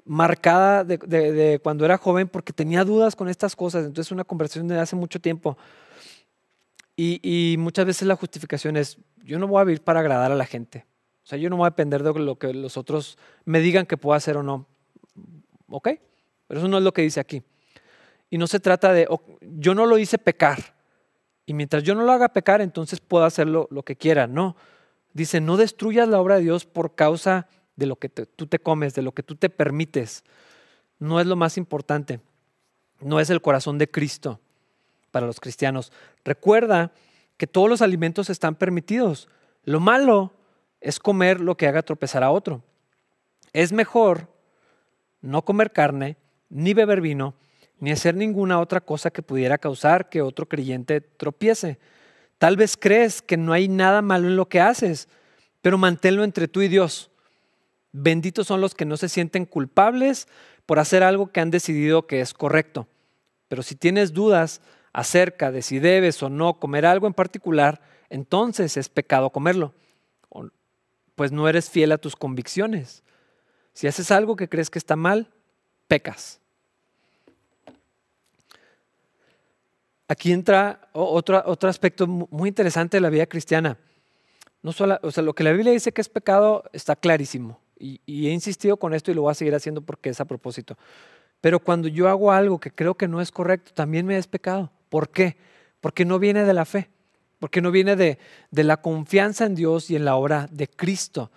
[0.05, 3.85] marcada de, cuando era joven porque tenía dudas con estas cosas.
[3.85, 5.57] Entonces, una conversación de hace mucho tiempo.
[6.95, 10.45] Y, muchas veces la justificación es, yo no voy a vivir para agradar a la
[10.45, 10.85] gente.
[11.23, 13.95] O sea, yo no voy a depender de lo que los otros me digan que
[13.95, 14.65] puedo hacer o no.
[15.69, 15.89] ¿Ok?
[16.47, 17.43] Pero eso no es lo que dice aquí.
[18.29, 19.07] Y no se trata de,
[19.41, 20.75] yo no lo hice pecar.
[21.45, 24.27] Y mientras yo no lo haga pecar, entonces puedo hacer lo, que quiera.
[24.27, 24.55] No.
[25.13, 28.93] Dice, no destruyas la obra de Dios por causa de lo que tú te comes,
[28.95, 30.23] de lo que tú te permites.
[30.99, 32.19] No es lo más importante.
[32.99, 34.39] No es el corazón de Cristo
[35.11, 35.91] para los cristianos.
[36.23, 36.91] Recuerda
[37.37, 39.29] que todos los alimentos están permitidos.
[39.63, 40.33] Lo malo
[40.81, 42.61] es comer lo que haga tropezar a otro.
[43.53, 44.27] Es mejor
[45.21, 46.17] no comer carne
[46.49, 47.35] ni beber vino
[47.79, 51.79] ni hacer ninguna otra cosa que pudiera causar que otro creyente tropiece.
[52.37, 55.07] Tal vez crees que no hay nada malo en lo que haces,
[55.61, 57.09] pero manténlo entre tú y Dios.
[57.91, 60.27] Benditos son los que no se sienten culpables
[60.65, 62.87] por hacer algo que han decidido que es correcto.
[63.47, 64.61] Pero si tienes dudas
[64.93, 69.73] acerca de si debes o no comer algo en particular, entonces es pecado comerlo,
[71.15, 73.03] pues no eres fiel a tus convicciones.
[73.73, 75.29] Si haces algo que crees que está mal,
[75.87, 76.39] pecas.
[80.09, 83.77] aquí entra otro, aspecto muy interesante de la vida cristiana.
[84.61, 87.61] No solo, o sea, lo que la Biblia dice que es pecado está clarísimo.
[87.79, 90.25] Y, y, he insistido con esto y lo voy a seguir haciendo porque es a
[90.25, 90.77] propósito.
[91.41, 94.71] Pero cuando yo hago algo que creo que no es correcto, también me es pecado.
[94.89, 95.37] ¿Por qué?
[95.79, 96.89] Porque no viene de la fe,
[97.39, 98.19] porque no viene de,
[98.51, 101.31] de la confianza en Dios y en la obra de Cristo.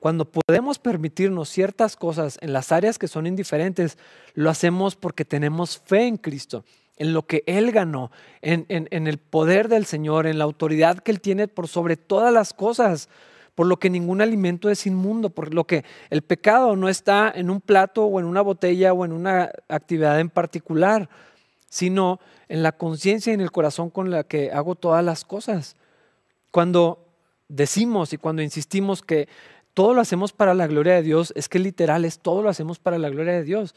[0.00, 3.96] Cuando podemos permitirnos ciertas cosas en las áreas que son indiferentes,
[4.34, 6.64] lo hacemos porque tenemos fe en Cristo
[6.96, 11.20] en lo que Él ganó, en, el poder del Señor, en la autoridad que Él
[11.20, 13.08] tiene por sobre todas las cosas,
[13.54, 17.50] por lo que ningún alimento es inmundo, por lo que el pecado no está en
[17.50, 21.08] un plato o en una botella o en una actividad en particular,
[21.68, 25.76] sino en la conciencia y en el corazón con la que hago todas las cosas.
[26.50, 27.06] Cuando
[27.48, 29.28] decimos y cuando insistimos que
[29.72, 32.78] todo lo hacemos para la gloria de Dios, es que literal es todo lo hacemos
[32.78, 33.74] para la gloria de Dios.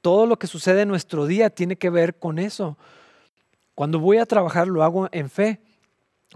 [0.00, 2.76] Todo lo que sucede en nuestro día tiene que ver con eso.
[3.74, 5.60] Cuando voy a trabajar lo hago en fe.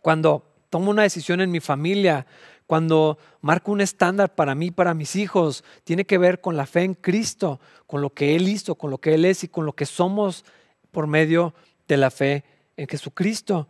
[0.02, 2.26] Cuando tomo una decisión en mi familia,
[2.70, 6.84] cuando marco un estándar para mí, para mis hijos, tiene que ver con la fe
[6.84, 9.72] en Cristo, con lo que Él hizo, con lo que Él es y con lo
[9.72, 10.44] que somos
[10.92, 11.52] por medio
[11.88, 12.44] de la fe
[12.76, 13.66] en Jesucristo.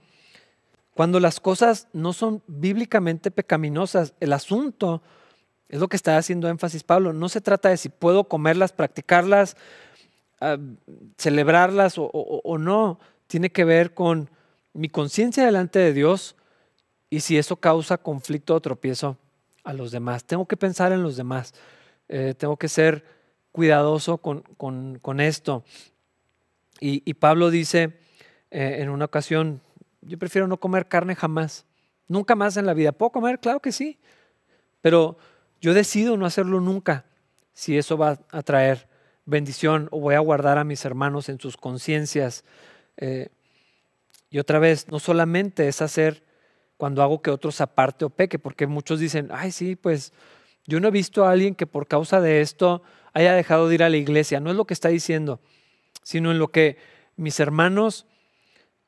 [0.93, 5.01] Cuando las cosas no son bíblicamente pecaminosas, el asunto
[5.71, 7.15] es lo que está haciendo énfasis Pablo.
[7.15, 9.57] No se trata de si puedo comerlas, practicarlas,
[11.17, 14.29] celebrarlas o, no, tiene que ver con
[14.75, 16.37] mi conciencia delante de Dios
[17.11, 19.19] y si eso causa conflicto o tropiezo
[19.65, 20.25] a los demás.
[20.25, 21.53] Tengo que pensar en los demás,
[22.09, 23.05] eh, tengo que ser
[23.53, 25.65] cuidadoso con, esto.
[26.79, 27.99] Y, Pablo dice
[28.51, 29.61] eh, en una ocasión,
[30.01, 31.67] yo prefiero no comer carne jamás,
[32.09, 32.93] nunca más en la vida.
[32.93, 33.41] ¿Puedo comer?
[33.41, 33.99] Claro que sí,
[34.81, 35.19] pero
[35.61, 37.05] yo decido no hacerlo nunca
[37.53, 38.89] si eso va a traer
[39.27, 42.45] bendición o voy a guardar a mis hermanos en sus conciencias.
[42.97, 43.29] Eh,
[44.31, 46.23] y otra vez, no solamente es hacer
[46.81, 50.15] cuando hago que otros aparte o peque, porque muchos dicen, ay, sí, pues
[50.65, 53.83] yo no he visto a alguien que por causa de esto haya dejado de ir
[53.83, 54.41] a la iglesia.
[54.41, 55.41] No es lo que está diciendo,
[56.03, 56.79] sino en lo que
[57.17, 58.07] mis hermanos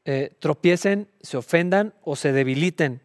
[0.07, 3.03] eh, tropiecen, se ofendan o se debiliten.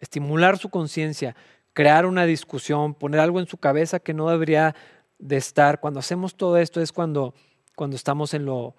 [0.00, 1.36] Estimular su conciencia,
[1.72, 4.74] crear una discusión, poner algo en su cabeza que no debería
[5.20, 7.34] de estar, cuando hacemos todo esto es cuando,
[7.76, 8.74] cuando estamos en lo,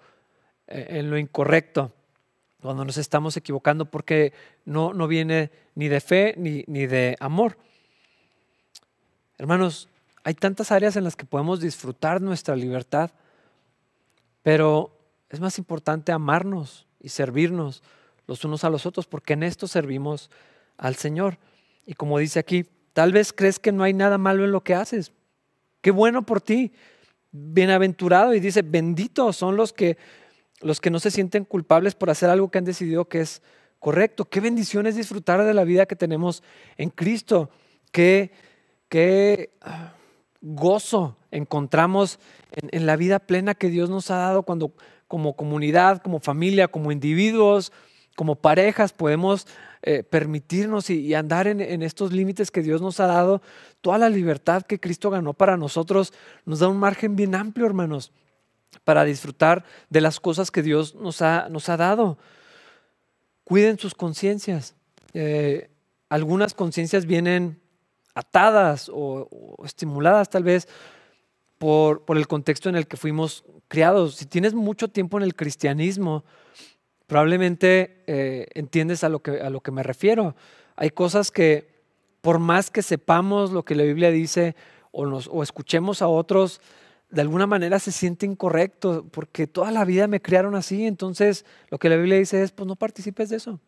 [0.66, 1.92] eh, en lo incorrecto,
[2.66, 4.32] cuando nos estamos equivocando porque
[4.64, 7.56] no, no viene ni de fe ni, ni de amor.
[9.38, 9.88] Hermanos,
[10.24, 13.10] hay tantas áreas en las que podemos disfrutar nuestra libertad,
[14.42, 14.98] pero
[15.30, 17.82] es más importante amarnos y servirnos
[18.26, 20.30] los unos a los otros, porque en esto servimos
[20.76, 21.38] al Señor.
[21.86, 24.74] Y como dice aquí, tal vez crees que no hay nada malo en lo que
[24.74, 25.12] haces,
[25.86, 26.72] Qué bueno por ti.
[27.30, 29.96] Bienaventurado y dice, benditos son los que
[30.60, 33.42] los que no se sienten culpables por hacer algo que han decidido que es
[33.78, 34.24] correcto.
[34.24, 36.42] Qué bendición es disfrutar de la vida que tenemos
[36.76, 37.50] en Cristo.
[37.92, 38.32] Qué,
[38.88, 39.92] qué ah,
[40.40, 42.18] gozo encontramos
[42.52, 44.72] en, la vida plena que Dios nos ha dado cuando
[45.08, 47.72] como comunidad, como familia, como individuos,
[48.16, 49.46] como parejas podemos
[49.82, 53.42] eh, permitirnos y, andar en, estos límites que Dios nos ha dado,
[53.82, 56.12] toda la libertad que Cristo ganó para nosotros,
[56.44, 58.10] nos da un margen bien amplio, hermanos,
[58.84, 62.18] para disfrutar de las cosas que Dios nos ha, nos ha dado.
[63.44, 64.74] cuiden sus conciencias.
[65.14, 65.70] Eh,
[66.08, 67.60] algunas conciencias vienen
[68.14, 69.28] atadas o,
[69.64, 70.68] estimuladas tal vez
[71.58, 74.16] por, por, el contexto en el que fuimos criados.
[74.16, 76.24] Si tienes mucho tiempo en el cristianismo,
[77.06, 80.34] probablemente eh, entiendes a lo, que, a lo que me refiero.
[80.76, 81.76] Hay cosas que
[82.20, 84.56] por más que sepamos lo que la Biblia dice
[84.90, 86.60] o, nos, o escuchemos a otros,
[87.10, 90.86] de alguna manera se siente incorrecto porque toda la vida me criaron así.
[90.86, 93.60] Entonces lo que la Biblia dice es, pues no participes de eso.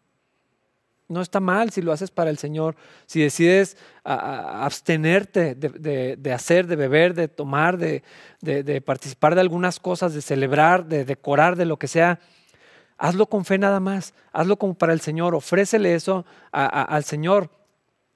[1.09, 2.77] No está mal si lo haces para el Señor.
[3.07, 8.03] Si decides abstenerte de, hacer, de beber, de tomar, de,
[8.85, 12.21] participar de algunas cosas, de celebrar, de decorar, de lo que sea,
[12.99, 14.13] hazlo con fe nada más.
[14.33, 15.35] Hazlo como para el Señor.
[15.35, 17.51] Ofrécele eso al Señor.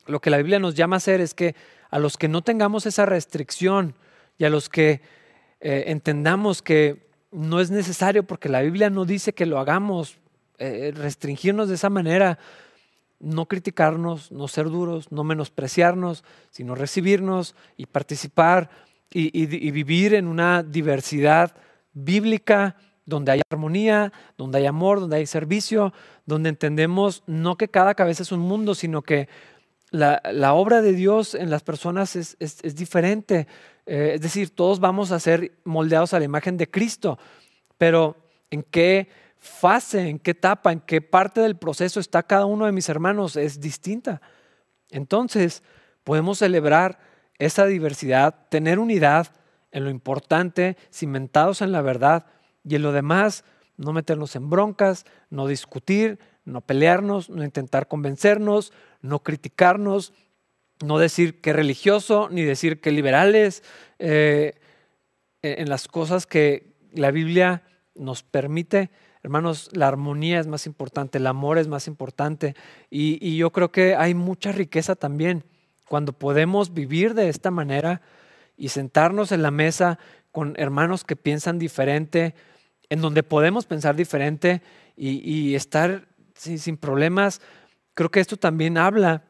[0.06, 1.54] Lo que la Biblia nos llama a hacer es que
[1.90, 3.94] a los que no tengamos esa restricción
[4.42, 5.00] y a los que
[5.60, 10.18] eh, entendamos que no es necesario porque la Biblia no dice que lo hagamos,
[10.58, 12.40] eh, restringirnos de esa manera,
[13.20, 18.68] no criticarnos, no ser duros, no menospreciarnos, sino recibirnos y participar
[19.12, 21.54] y, vivir en una diversidad
[21.92, 22.74] bíblica
[23.06, 25.92] donde hay armonía, donde hay amor, donde hay servicio,
[26.26, 29.28] donde entendemos no que cada cabeza es un mundo, sino que
[29.92, 32.36] la, obra de Dios en las personas es,
[32.74, 33.46] diferente.
[33.86, 37.18] Eh, es decir, todos vamos a ser moldeados a la imagen de Cristo,
[37.78, 38.16] pero
[38.50, 39.08] ¿en qué
[39.42, 43.34] fase, en qué etapa, en qué parte del proceso está cada uno de mis hermanos
[43.34, 44.22] es distinta.
[44.88, 45.64] Entonces,
[46.04, 47.00] podemos celebrar
[47.38, 49.26] esa diversidad, tener unidad
[49.72, 52.26] en lo importante, cimentados en la verdad
[52.62, 53.44] y en lo demás,
[53.76, 60.12] no meternos en broncas, no discutir, no pelearnos, no intentar convencernos, no criticarnos,
[60.82, 63.62] no decir que religioso, ni decir que liberales,
[63.98, 64.54] eh,
[65.42, 67.62] en las cosas que la Biblia
[67.94, 68.90] nos permite
[69.24, 72.56] Hermanos, la armonía es más importante, el amor es más importante
[72.90, 75.44] y, yo creo que hay mucha riqueza también
[75.88, 78.02] cuando podemos vivir de esta manera
[78.56, 80.00] y sentarnos en la mesa
[80.32, 82.34] con hermanos que piensan diferente,
[82.88, 84.60] en donde podemos pensar diferente
[84.96, 87.40] y, estar sin, problemas.
[87.94, 89.22] Creo que esto también habla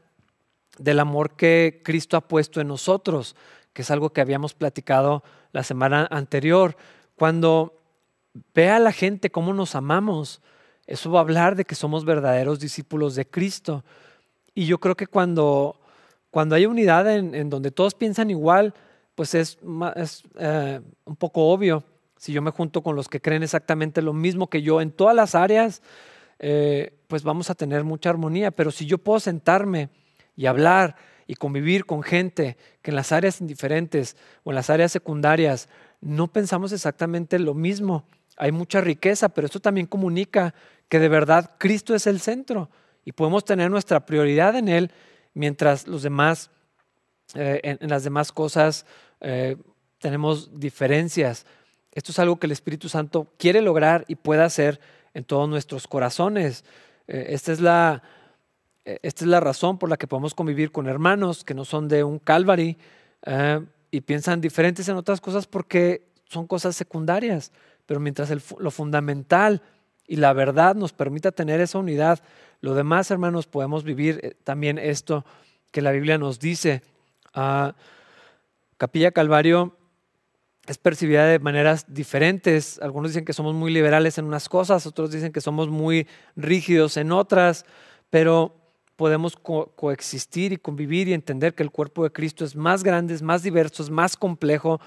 [0.79, 3.37] del amor que Cristo ha puesto en nosotros,
[3.73, 6.77] que es algo que habíamos platicado la semana anterior.
[7.16, 7.83] Cuando
[8.55, 10.41] Ve a la gente cómo nos amamos.
[10.87, 13.85] Eso va a hablar de que somos verdaderos discípulos de Cristo.
[14.55, 15.79] Y yo creo que cuando,
[16.31, 18.75] cuando hay unidad en, donde todos piensan igual,
[19.14, 19.59] pues es,
[20.39, 21.85] eh, un poco obvio.
[22.16, 25.14] Si yo me junto con los que creen exactamente lo mismo que yo en todas
[25.14, 25.83] las áreas,
[26.39, 28.51] eh, pues vamos a tener mucha armonía.
[28.51, 29.91] Pero si yo puedo sentarme
[30.37, 34.93] y hablar y convivir con gente que en las áreas indiferentes o en las áreas
[34.93, 35.68] secundarias
[36.01, 38.05] no pensamos exactamente lo mismo,
[38.37, 40.55] hay mucha riqueza, pero esto también comunica
[40.89, 42.70] que de verdad Cristo es el centro
[43.05, 44.91] y podemos tener nuestra prioridad en Él
[45.35, 46.51] mientras los demás,
[47.35, 48.87] eh, en, las demás cosas
[49.20, 49.57] eh,
[49.99, 51.47] tenemos diferencias.
[51.93, 54.80] Esto es algo que el Espíritu Santo quiere lograr y puede hacer
[55.14, 56.64] en todos nuestros corazones.
[57.07, 58.03] Eh, esta, es la,
[58.85, 62.05] esta es la razón por la que podemos convivir con hermanos que no son de
[62.05, 62.76] un Calvary
[63.91, 67.53] y piensan diferentes en otras cosas porque son cosas secundarias.
[67.87, 69.62] Pero mientras lo fundamental
[70.07, 72.20] y la verdad nos permita tener esa unidad,
[72.61, 75.24] lo demás, hermanos, podemos vivir eh, también esto
[75.72, 76.83] que la Biblia nos dice.
[77.35, 77.74] Ah,
[78.78, 79.76] Capilla Calvario
[80.66, 82.78] es percibida de maneras diferentes.
[82.80, 86.07] Algunos dicen que somos muy liberales en unas cosas, otros dicen que somos muy
[86.37, 87.66] rígidos en otras,
[88.11, 88.61] pero
[89.03, 93.20] podemos coexistir y convivir y entender que el cuerpo de Cristo es más grande, es
[93.20, 94.80] más diverso, es más complejo,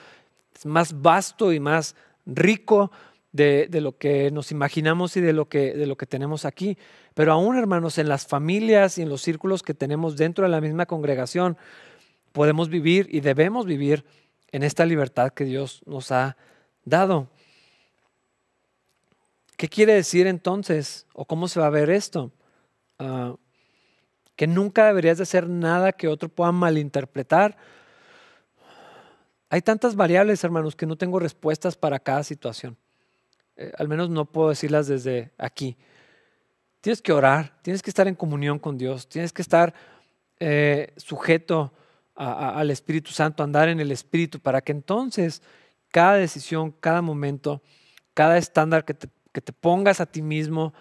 [0.56, 2.94] es más vasto y más rico
[3.34, 6.78] de, lo que nos imaginamos y de lo, que, de lo que tenemos aquí.
[7.14, 10.62] Pero aún, hermanos, en las familias y en los círculos que tenemos dentro de la
[10.62, 11.58] misma congregación,
[12.32, 14.06] podemos vivir y debemos vivir
[14.54, 16.38] en esta libertad que Dios nos ha
[16.86, 17.28] dado.
[19.58, 21.06] ¿Qué quiere decir entonces?
[21.14, 22.32] ¿O cómo se va a ver esto?
[22.98, 23.36] Ah,
[24.36, 27.58] que nunca deberías de hacer nada que otro pueda malinterpretar
[29.50, 32.78] hay tantas variables, hermanos, que no tengo respuestas para cada situación.
[33.56, 35.78] Eh, al menos no puedo decirlas desde aquí.
[36.82, 39.74] Tienes que orar, tienes que estar en comunión con Dios, tienes que estar
[40.40, 41.72] eh, sujeto
[42.16, 45.42] al Espíritu Santo, andar en el Espíritu, para que entonces
[45.90, 47.62] cada decisión, cada momento,
[48.14, 50.74] cada estándar que te pongas a ti mismo,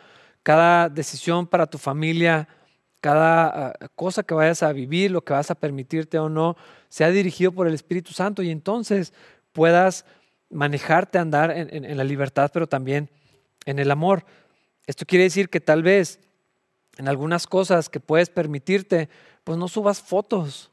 [0.42, 2.48] cada decisión para tu familia,
[3.04, 6.56] cada ah, cosa que vayas a vivir, lo que vas a permitirte o no,
[6.88, 9.12] sea dirigido por el Espíritu Santo y entonces
[9.52, 10.06] puedas
[10.48, 13.10] manejarte, andar en, la libertad, pero también
[13.66, 14.24] en el amor.
[14.86, 16.18] Esto quiere decir que tal vez
[16.96, 19.10] en algunas cosas que puedes permitirte,
[19.42, 20.70] pues no subas fotos.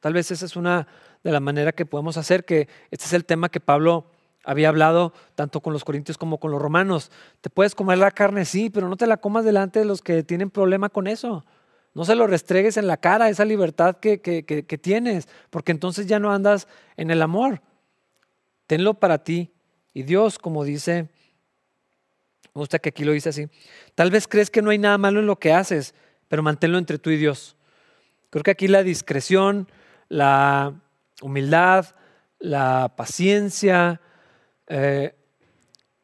[0.00, 0.88] Tal vez esa es una
[1.22, 4.10] de las maneras que podemos hacer, que este es el tema que Pablo
[4.46, 7.10] había hablado tanto con los corintios como con los romanos.
[7.42, 10.22] Te puedes comer la carne, sí, pero no te la comas delante de los que
[10.22, 11.44] tienen problema con eso.
[11.92, 16.18] No se lo restregues en la cara, esa libertad que, que tienes, porque entonces ya
[16.18, 17.60] no andas en el amor.
[18.66, 19.52] Tenlo para ti.
[19.92, 21.08] Y Dios, como dice
[22.56, 23.48] me gusta que aquí lo dice así.
[23.94, 25.94] Tal vez crees que no hay nada malo en lo que haces,
[26.26, 27.54] pero manténlo entre tú y Dios.
[28.30, 29.68] Creo que aquí la discreción,
[30.08, 30.72] la
[31.20, 31.84] humildad,
[32.38, 34.00] la paciencia,
[34.68, 35.14] eh,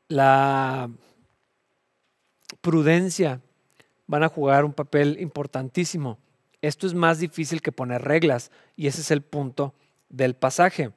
[0.09, 0.91] la
[2.61, 3.41] prudencia
[4.07, 6.19] van a jugar un papel importantísimo.
[6.61, 9.75] Esto es más difícil que poner reglas y ese es el punto
[10.09, 10.93] del pasaje.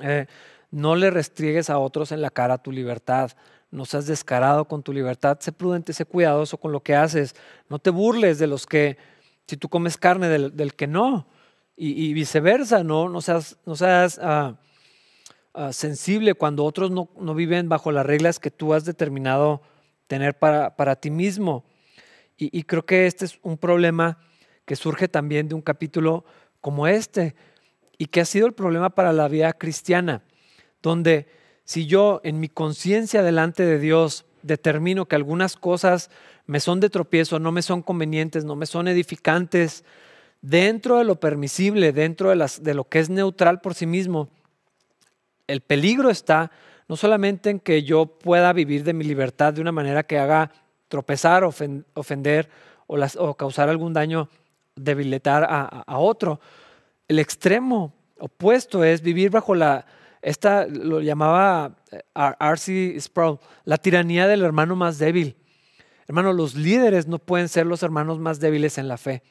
[0.00, 0.26] Eh,
[0.70, 3.32] no le restriegues a otros en la cara tu libertad
[3.72, 7.34] no seas descarado con tu libertad, sé prudente, sé cuidadoso con lo que haces,
[7.68, 8.98] no te burles de los que,
[9.46, 11.26] si tú comes carne, del, que no,
[11.74, 14.56] y, viceversa, no, no seas, no seas ah,
[15.54, 19.62] ah, sensible cuando otros no, viven bajo las reglas que tú has determinado
[20.06, 21.64] tener para, para ti mismo.
[22.36, 24.18] Y, y creo que este es un problema
[24.64, 26.24] que surge también de un capítulo
[26.60, 27.34] como este,
[27.98, 30.22] y que ha sido el problema para la vida cristiana,
[30.82, 31.28] donde
[31.64, 36.10] si yo en mi conciencia delante de Dios determino que algunas cosas
[36.46, 39.84] me son de tropiezo, no me son convenientes, no me son edificantes,
[40.40, 44.28] dentro de lo permisible, dentro de, las, de lo que es neutral por sí mismo,
[45.52, 46.50] el peligro está
[46.88, 50.50] no solamente en que yo pueda vivir de mi libertad de una manera que haga
[50.88, 52.48] tropezar, ofender
[52.86, 54.28] o, causar algún daño,
[54.76, 56.40] debilitar a otro.
[57.08, 59.86] El extremo opuesto es vivir bajo la,
[60.22, 62.96] esta lo llamaba eh, R.C.
[63.00, 65.36] Sproul, la tiranía del hermano más débil.
[66.06, 69.22] Hermano, los líderes no pueden ser los hermanos más débiles en la fe,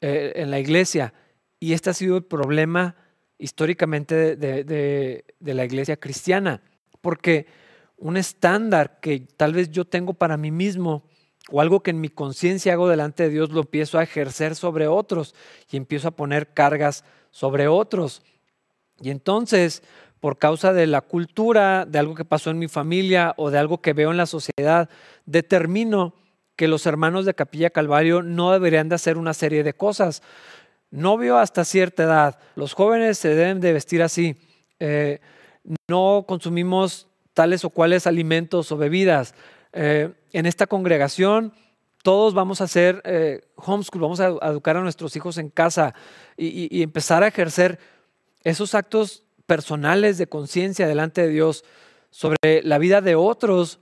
[0.00, 1.14] eh, en la iglesia.
[1.60, 2.96] Y este ha sido el problema
[3.38, 6.60] históricamente de, la iglesia cristiana,
[7.00, 7.46] porque
[7.96, 11.04] un estándar que tal vez yo tengo para mí mismo
[11.50, 14.86] o algo que en mi conciencia hago delante de Dios lo empiezo a ejercer sobre
[14.86, 15.34] otros
[15.70, 18.22] y empiezo a poner cargas sobre otros.
[19.00, 19.82] Y entonces
[20.20, 23.80] por causa de la cultura, de algo que pasó en mi familia o de algo
[23.80, 24.88] que veo en la sociedad,
[25.26, 26.14] determino
[26.56, 30.22] que los hermanos de Capilla Calvario no deberían de hacer una serie de cosas.
[30.90, 34.36] Novio hasta cierta edad, los jóvenes se deben de vestir así,
[34.80, 35.20] eh,
[35.88, 39.34] no consumimos tales o cuales alimentos o bebidas.
[39.72, 41.52] Eh, en esta congregación
[42.02, 45.94] todos vamos a hacer eh, homeschool, vamos a educar a nuestros hijos en casa
[46.36, 47.78] y empezar a ejercer
[48.44, 51.64] esos actos personales de conciencia delante de Dios
[52.10, 53.80] sobre la vida de otros,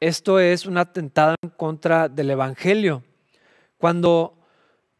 [0.00, 3.04] esto es un atentado en contra del Evangelio.
[3.76, 4.38] Cuando,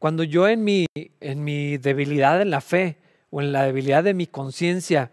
[0.00, 2.96] cuando yo en mi, en mi debilidad en la fe
[3.28, 5.10] o en la debilidad de mi conciencia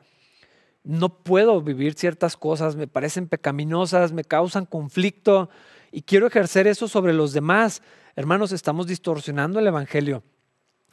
[0.86, 5.50] no puedo vivir ciertas cosas, me parecen pecaminosas, me causan conflicto
[5.92, 7.82] y quiero ejercer eso sobre los demás,
[8.16, 10.24] hermanos, estamos distorsionando el Evangelio.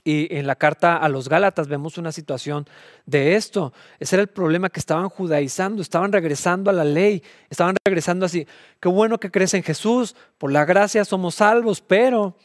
[0.02, 2.66] Y en la carta a los Gálatas vemos una situación
[3.06, 3.72] de esto.
[4.00, 8.44] Ese era el problema que estaban judaizando, estaban regresando a la ley, estaban regresando así.
[8.80, 12.36] Qué bueno que crees en Jesús, por la gracia somos salvos, pero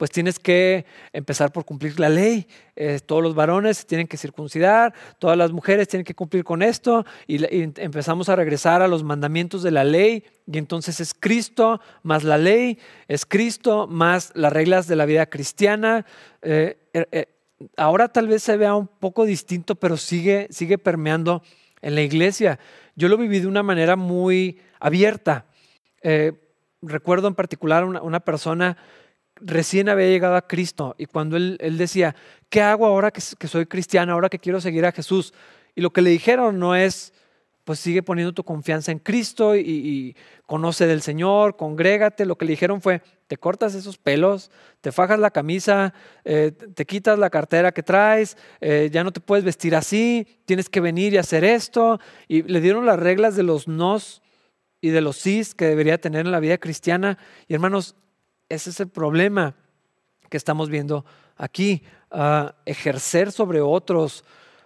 [0.00, 2.46] pues tienes que empezar por cumplir la ley.
[2.74, 7.04] Eh, todos los varones tienen que circuncidar, todas las mujeres tienen que cumplir con esto
[7.26, 12.24] y, empezamos a regresar a los mandamientos de la ley y entonces es Cristo más
[12.24, 12.78] la ley,
[13.08, 16.06] es Cristo más las reglas de la vida cristiana.
[16.40, 17.26] Eh, eh,
[17.76, 21.42] ahora tal vez se vea un poco distinto, pero sigue, sigue permeando
[21.82, 22.58] en la iglesia.
[22.96, 25.44] Yo lo viví de una manera muy abierta.
[26.80, 28.78] recuerdo en particular una, una persona
[29.40, 32.14] recién había llegado a Cristo y cuando él, decía,
[32.48, 35.32] ¿qué hago ahora que, soy cristiano, ahora que quiero seguir a Jesús?
[35.74, 37.12] Y lo que le dijeron no es,
[37.64, 40.16] pues sigue poniendo tu confianza en Cristo y,
[40.46, 42.26] conoce del Señor, congrégate.
[42.26, 46.84] Lo que le dijeron fue, te cortas esos pelos, te fajas la camisa, eh, te
[46.86, 51.12] quitas la cartera que traes, eh, ya no te puedes vestir así, tienes que venir
[51.14, 52.00] y hacer esto.
[52.26, 54.22] Y le dieron las reglas de los nos
[54.80, 57.16] y de los sís que debería tener en la vida cristiana.
[57.46, 57.94] Y hermanos,
[58.50, 59.54] ese es el problema
[60.28, 61.82] que estamos viendo aquí.
[62.66, 64.24] ejercer sobre otros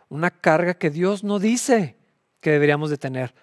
[0.09, 1.97] una carga que Dios no dice
[2.41, 3.35] que deberíamos de tener.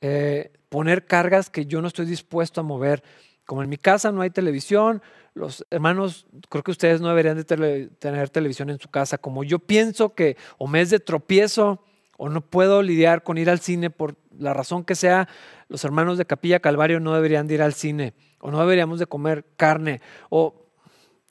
[0.00, 3.02] Eh, poner cargas que yo no estoy dispuesto a mover.
[3.44, 5.02] Como en mi casa no hay televisión,
[5.34, 9.18] los hermanos, creo que ustedes no deberían de tener televisión en su casa.
[9.18, 11.82] Como yo pienso que o me es de tropiezo
[12.22, 15.26] o no puedo lidiar con ir al cine por la razón que sea,
[15.68, 19.06] los hermanos de Capilla Calvario no deberían de ir al cine o no deberíamos de
[19.06, 20.66] comer carne o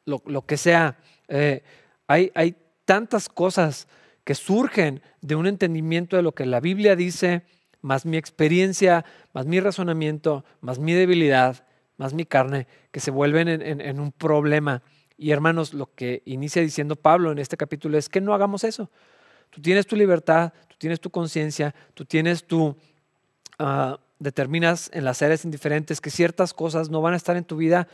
[0.05, 0.97] lo, que sea.
[1.27, 1.61] Eh,
[2.07, 3.87] hay, hay tantas cosas
[4.23, 7.43] que surgen de un entendimiento de lo que la Biblia dice,
[7.81, 11.67] más mi experiencia, más mi razonamiento, más mi debilidad,
[11.97, 14.81] más mi carne, que se vuelven en, un problema.
[15.17, 18.89] Y hermanos, lo que inicia diciendo Pablo en este capítulo es que no hagamos eso.
[19.51, 22.75] Tú tienes tu libertad, tienes tu conciencia, tú tienes tu...
[23.59, 27.55] Ah, determinas en las áreas indiferentes que ciertas cosas no van a estar en tu
[27.55, 27.87] vida,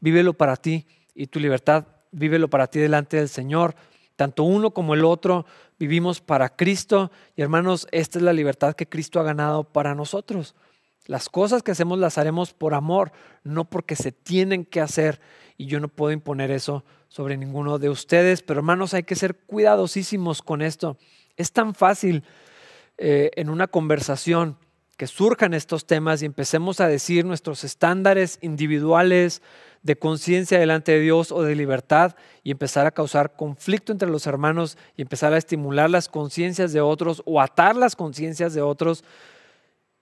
[0.00, 3.74] vívelo para ti y tu libertad, vívelo para ti delante del Señor.
[4.16, 5.44] Tanto uno como el otro
[5.78, 10.54] vivimos para Cristo y hermanos, esta es la libertad que Cristo ha ganado para nosotros.
[11.06, 13.12] Las cosas que hacemos las haremos por amor,
[13.42, 15.20] no porque se tienen que hacer
[15.58, 19.34] y yo no puedo imponer eso sobre ninguno de ustedes, pero hermanos hay que ser
[19.34, 20.96] cuidadosísimos con esto.
[21.36, 22.24] Es tan fácil
[22.98, 24.56] eh, en una conversación
[24.96, 29.42] que surjan estos temas y empecemos a decir nuestros estándares individuales
[29.82, 34.26] de conciencia delante de Dios o de libertad y empezar a causar conflicto entre los
[34.26, 39.04] hermanos y empezar a estimular las conciencias de otros o atar las conciencias de otros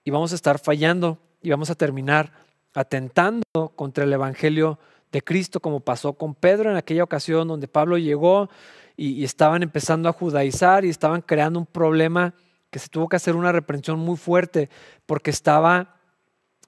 [0.05, 2.31] y vamos a estar fallando y vamos a terminar
[2.73, 3.43] atentando
[3.75, 4.79] contra el Evangelio
[5.11, 8.49] de Cristo como pasó con Pedro en aquella ocasión donde Pablo llegó
[8.95, 12.33] y, estaban empezando a judaizar y estaban creando un problema
[12.69, 14.69] que se tuvo que hacer una reprensión muy fuerte
[15.05, 15.97] porque estaba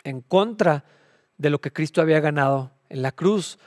[0.03, 0.85] en contra
[1.37, 3.59] de lo que Cristo había ganado en la cruz.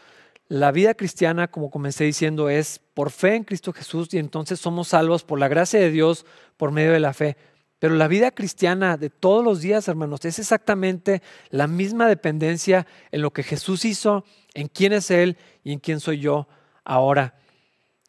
[0.48, 4.88] La vida cristiana, como comencé diciendo, es por fe en Cristo Jesús y entonces somos
[4.88, 6.24] salvos por la gracia de Dios
[6.56, 7.36] por medio de la fe.
[7.78, 13.22] Pero la vida cristiana de todos los días, hermanos, es exactamente la misma dependencia en
[13.22, 16.48] lo que Jesús hizo, en quién es Él y en quién soy yo
[16.84, 17.34] ahora.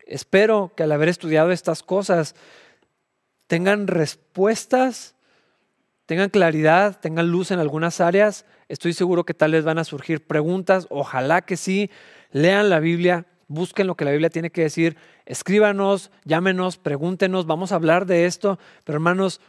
[0.10, 2.36] Espero que al haber estudiado estas cosas,
[3.46, 5.16] tengan respuestas,
[6.08, 8.46] tengan claridad, tengan luz en algunas áreas.
[8.70, 11.92] Estoy seguro que tal vez van a surgir preguntas, ojalá que sí.
[12.32, 14.98] Lean la Biblia, busquen lo que la Biblia tiene que decir,
[15.28, 19.42] escríbanos, llámenos, pregúntenos, vamos a hablar de esto, pero hermanos,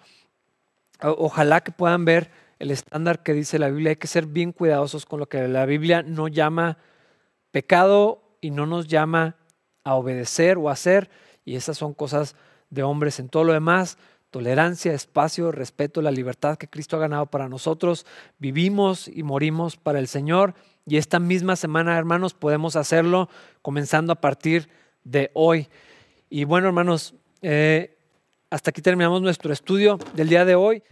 [1.00, 3.90] ojalá que puedan ver el estándar que dice la Biblia.
[3.90, 6.76] Hay que ser bien cuidadosos con lo que la Biblia no llama
[7.50, 9.36] pecado y no nos llama
[9.84, 11.10] a obedecer o hacer,
[11.44, 12.36] y esas son cosas
[12.70, 13.98] de hombres en todo lo demás,
[14.30, 18.06] tolerancia, espacio, respeto, la libertad que Cristo ha ganado para nosotros.
[18.38, 20.54] Vivimos y morimos para el Señor
[20.86, 23.28] y esta misma semana, hermanos, podemos hacerlo
[23.62, 24.68] comenzando a partir
[25.04, 25.68] de hoy.
[26.28, 27.96] Y bueno, hermanos, eh,
[28.50, 30.82] hasta aquí terminamos nuestro estudio del día de hoy.